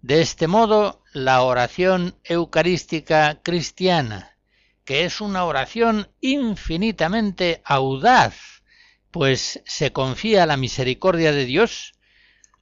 De 0.02 0.20
este 0.20 0.46
modo, 0.46 1.02
la 1.14 1.40
oración 1.40 2.18
eucarística 2.22 3.40
cristiana, 3.42 4.34
que 4.88 5.04
es 5.04 5.20
una 5.20 5.44
oración 5.44 6.08
infinitamente 6.22 7.60
audaz, 7.66 8.62
pues 9.10 9.62
se 9.66 9.92
confía 9.92 10.46
la 10.46 10.56
misericordia 10.56 11.30
de 11.30 11.44
Dios, 11.44 11.92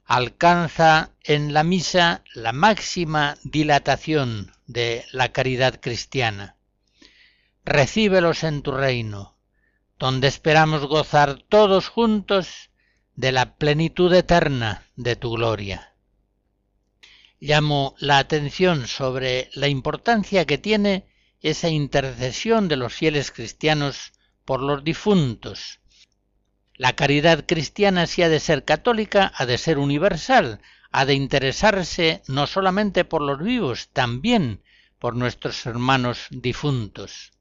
alcanza 0.03 1.11
en 1.23 1.53
la 1.53 1.63
misa 1.63 2.25
la 2.33 2.51
máxima 2.51 3.37
dilatación 3.45 4.51
de 4.65 5.05
la 5.13 5.31
caridad 5.31 5.79
cristiana. 5.79 6.57
Recíbelos 7.63 8.43
en 8.43 8.61
tu 8.61 8.73
reino, 8.73 9.37
donde 9.97 10.27
esperamos 10.27 10.85
gozar 10.85 11.41
todos 11.47 11.87
juntos 11.87 12.71
de 13.15 13.31
la 13.31 13.55
plenitud 13.55 14.13
eterna 14.13 14.83
de 14.97 15.15
tu 15.15 15.31
gloria 15.31 15.93
llamo 17.39 17.95
la 17.99 18.17
atención 18.17 18.87
sobre 18.87 19.49
la 19.53 19.67
importancia 19.67 20.45
que 20.45 20.57
tiene 20.57 21.05
esa 21.41 21.69
intercesión 21.69 22.67
de 22.67 22.77
los 22.77 22.93
fieles 22.93 23.31
cristianos 23.31 24.13
por 24.45 24.61
los 24.61 24.83
difuntos. 24.83 25.79
La 26.75 26.95
caridad 26.95 27.45
cristiana, 27.47 28.07
si 28.07 28.21
ha 28.21 28.29
de 28.29 28.39
ser 28.39 28.63
católica, 28.63 29.31
ha 29.35 29.45
de 29.45 29.57
ser 29.57 29.77
universal, 29.77 30.61
ha 30.91 31.05
de 31.05 31.13
interesarse 31.15 32.21
no 32.27 32.47
solamente 32.47 33.03
por 33.03 33.21
los 33.21 33.39
vivos, 33.39 33.89
también 33.93 34.61
por 34.99 35.15
nuestros 35.15 35.65
hermanos 35.65 36.27
difuntos. 36.29 37.33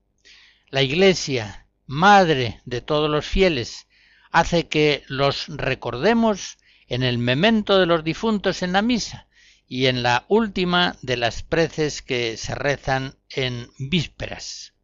La 0.69 0.83
Iglesia, 0.83 1.67
madre 1.87 2.61
de 2.65 2.81
todos 2.81 3.11
los 3.11 3.25
fieles, 3.25 3.87
hace 4.31 4.69
que 4.69 5.05
los 5.09 5.47
recordemos 5.49 6.59
en 6.89 7.03
el 7.03 7.19
memento 7.19 7.79
de 7.79 7.87
los 7.87 8.05
difuntos 8.05 8.63
en 8.63 8.73
la 8.73 8.83
misa, 8.83 9.27
y 9.69 9.87
en 9.87 10.03
la 10.03 10.25
última 10.29 10.97
de 11.03 11.17
las 11.17 11.43
preces 11.43 12.03
que 12.03 12.37
se 12.37 12.55
rezan 12.55 13.17
en 13.31 13.69
vísperas. 13.79 14.75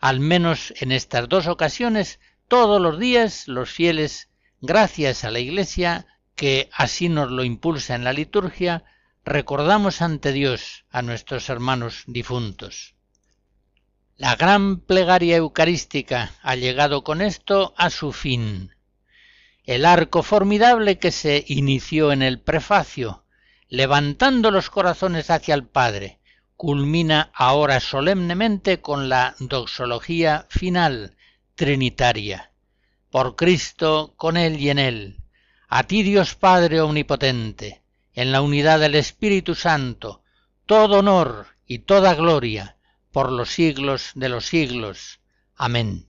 Al 0.00 0.20
menos 0.20 0.72
en 0.78 0.92
estas 0.92 1.28
dos 1.28 1.46
ocasiones, 1.46 2.20
todos 2.48 2.80
los 2.80 2.98
días 2.98 3.48
los 3.48 3.70
fieles, 3.70 4.30
gracias 4.60 5.24
a 5.24 5.30
la 5.30 5.40
Iglesia, 5.40 6.06
que 6.34 6.68
así 6.72 7.08
nos 7.08 7.30
lo 7.30 7.44
impulsa 7.44 7.94
en 7.94 8.04
la 8.04 8.12
liturgia, 8.12 8.84
recordamos 9.24 10.02
ante 10.02 10.32
Dios 10.32 10.84
a 10.90 11.02
nuestros 11.02 11.48
hermanos 11.48 12.04
difuntos. 12.06 12.94
La 14.16 14.36
gran 14.36 14.80
plegaria 14.80 15.36
eucarística 15.36 16.32
ha 16.42 16.56
llegado 16.56 17.04
con 17.04 17.20
esto 17.20 17.74
a 17.76 17.90
su 17.90 18.12
fin. 18.12 18.74
El 19.64 19.84
arco 19.84 20.22
formidable 20.22 20.98
que 20.98 21.10
se 21.10 21.44
inició 21.48 22.12
en 22.12 22.22
el 22.22 22.40
prefacio, 22.40 23.25
levantando 23.68 24.50
los 24.50 24.70
corazones 24.70 25.30
hacia 25.30 25.54
el 25.54 25.64
Padre, 25.64 26.20
culmina 26.56 27.30
ahora 27.34 27.80
solemnemente 27.80 28.80
con 28.80 29.08
la 29.08 29.34
doxología 29.38 30.46
final 30.48 31.16
trinitaria. 31.54 32.52
Por 33.10 33.36
Cristo, 33.36 34.14
con 34.16 34.36
Él 34.36 34.58
y 34.58 34.70
en 34.70 34.78
Él, 34.78 35.20
a 35.68 35.84
ti 35.84 36.02
Dios 36.02 36.34
Padre 36.34 36.80
Omnipotente, 36.80 37.82
en 38.14 38.32
la 38.32 38.40
unidad 38.40 38.80
del 38.80 38.94
Espíritu 38.94 39.54
Santo, 39.54 40.22
todo 40.64 41.00
honor 41.00 41.46
y 41.66 41.80
toda 41.80 42.14
gloria 42.14 42.76
por 43.12 43.32
los 43.32 43.50
siglos 43.50 44.12
de 44.14 44.28
los 44.28 44.46
siglos. 44.46 45.20
Amén. 45.56 46.08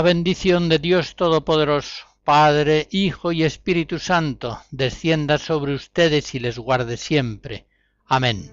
La 0.00 0.04
bendición 0.04 0.70
de 0.70 0.78
Dios 0.78 1.14
Todopoderoso, 1.14 2.06
Padre, 2.24 2.88
Hijo 2.90 3.32
y 3.32 3.42
Espíritu 3.42 3.98
Santo, 3.98 4.58
descienda 4.70 5.36
sobre 5.36 5.74
ustedes 5.74 6.34
y 6.34 6.38
les 6.38 6.58
guarde 6.58 6.96
siempre. 6.96 7.66
Amén. 8.06 8.50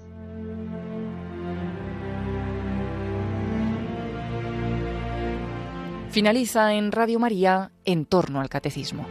Finaliza 6.10 6.74
en 6.74 6.92
Radio 6.92 7.18
María 7.18 7.72
en 7.86 8.06
torno 8.06 8.42
al 8.42 8.50
catecismo. 8.50 9.08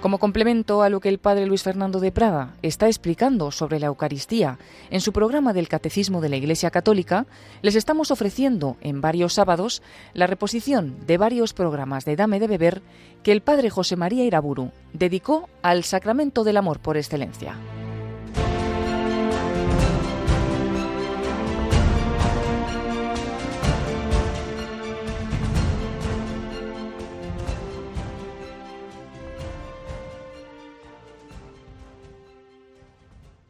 Como 0.00 0.18
complemento 0.18 0.82
a 0.82 0.90
lo 0.90 1.00
que 1.00 1.08
el 1.08 1.18
padre 1.18 1.46
Luis 1.46 1.64
Fernando 1.64 1.98
de 1.98 2.12
Prada 2.12 2.54
está 2.62 2.86
explicando 2.86 3.50
sobre 3.50 3.80
la 3.80 3.86
Eucaristía 3.86 4.58
en 4.90 5.00
su 5.00 5.12
programa 5.12 5.52
del 5.52 5.68
Catecismo 5.68 6.20
de 6.20 6.28
la 6.28 6.36
Iglesia 6.36 6.70
Católica, 6.70 7.26
les 7.62 7.74
estamos 7.74 8.12
ofreciendo 8.12 8.76
en 8.80 9.00
varios 9.00 9.34
sábados 9.34 9.82
la 10.14 10.28
reposición 10.28 11.04
de 11.08 11.18
varios 11.18 11.52
programas 11.52 12.04
de 12.04 12.14
Dame 12.14 12.38
de 12.38 12.46
Beber 12.46 12.82
que 13.24 13.32
el 13.32 13.42
padre 13.42 13.70
José 13.70 13.96
María 13.96 14.24
Iraburu 14.24 14.70
dedicó 14.92 15.48
al 15.62 15.82
sacramento 15.82 16.44
del 16.44 16.58
amor 16.58 16.78
por 16.78 16.96
excelencia. 16.96 17.56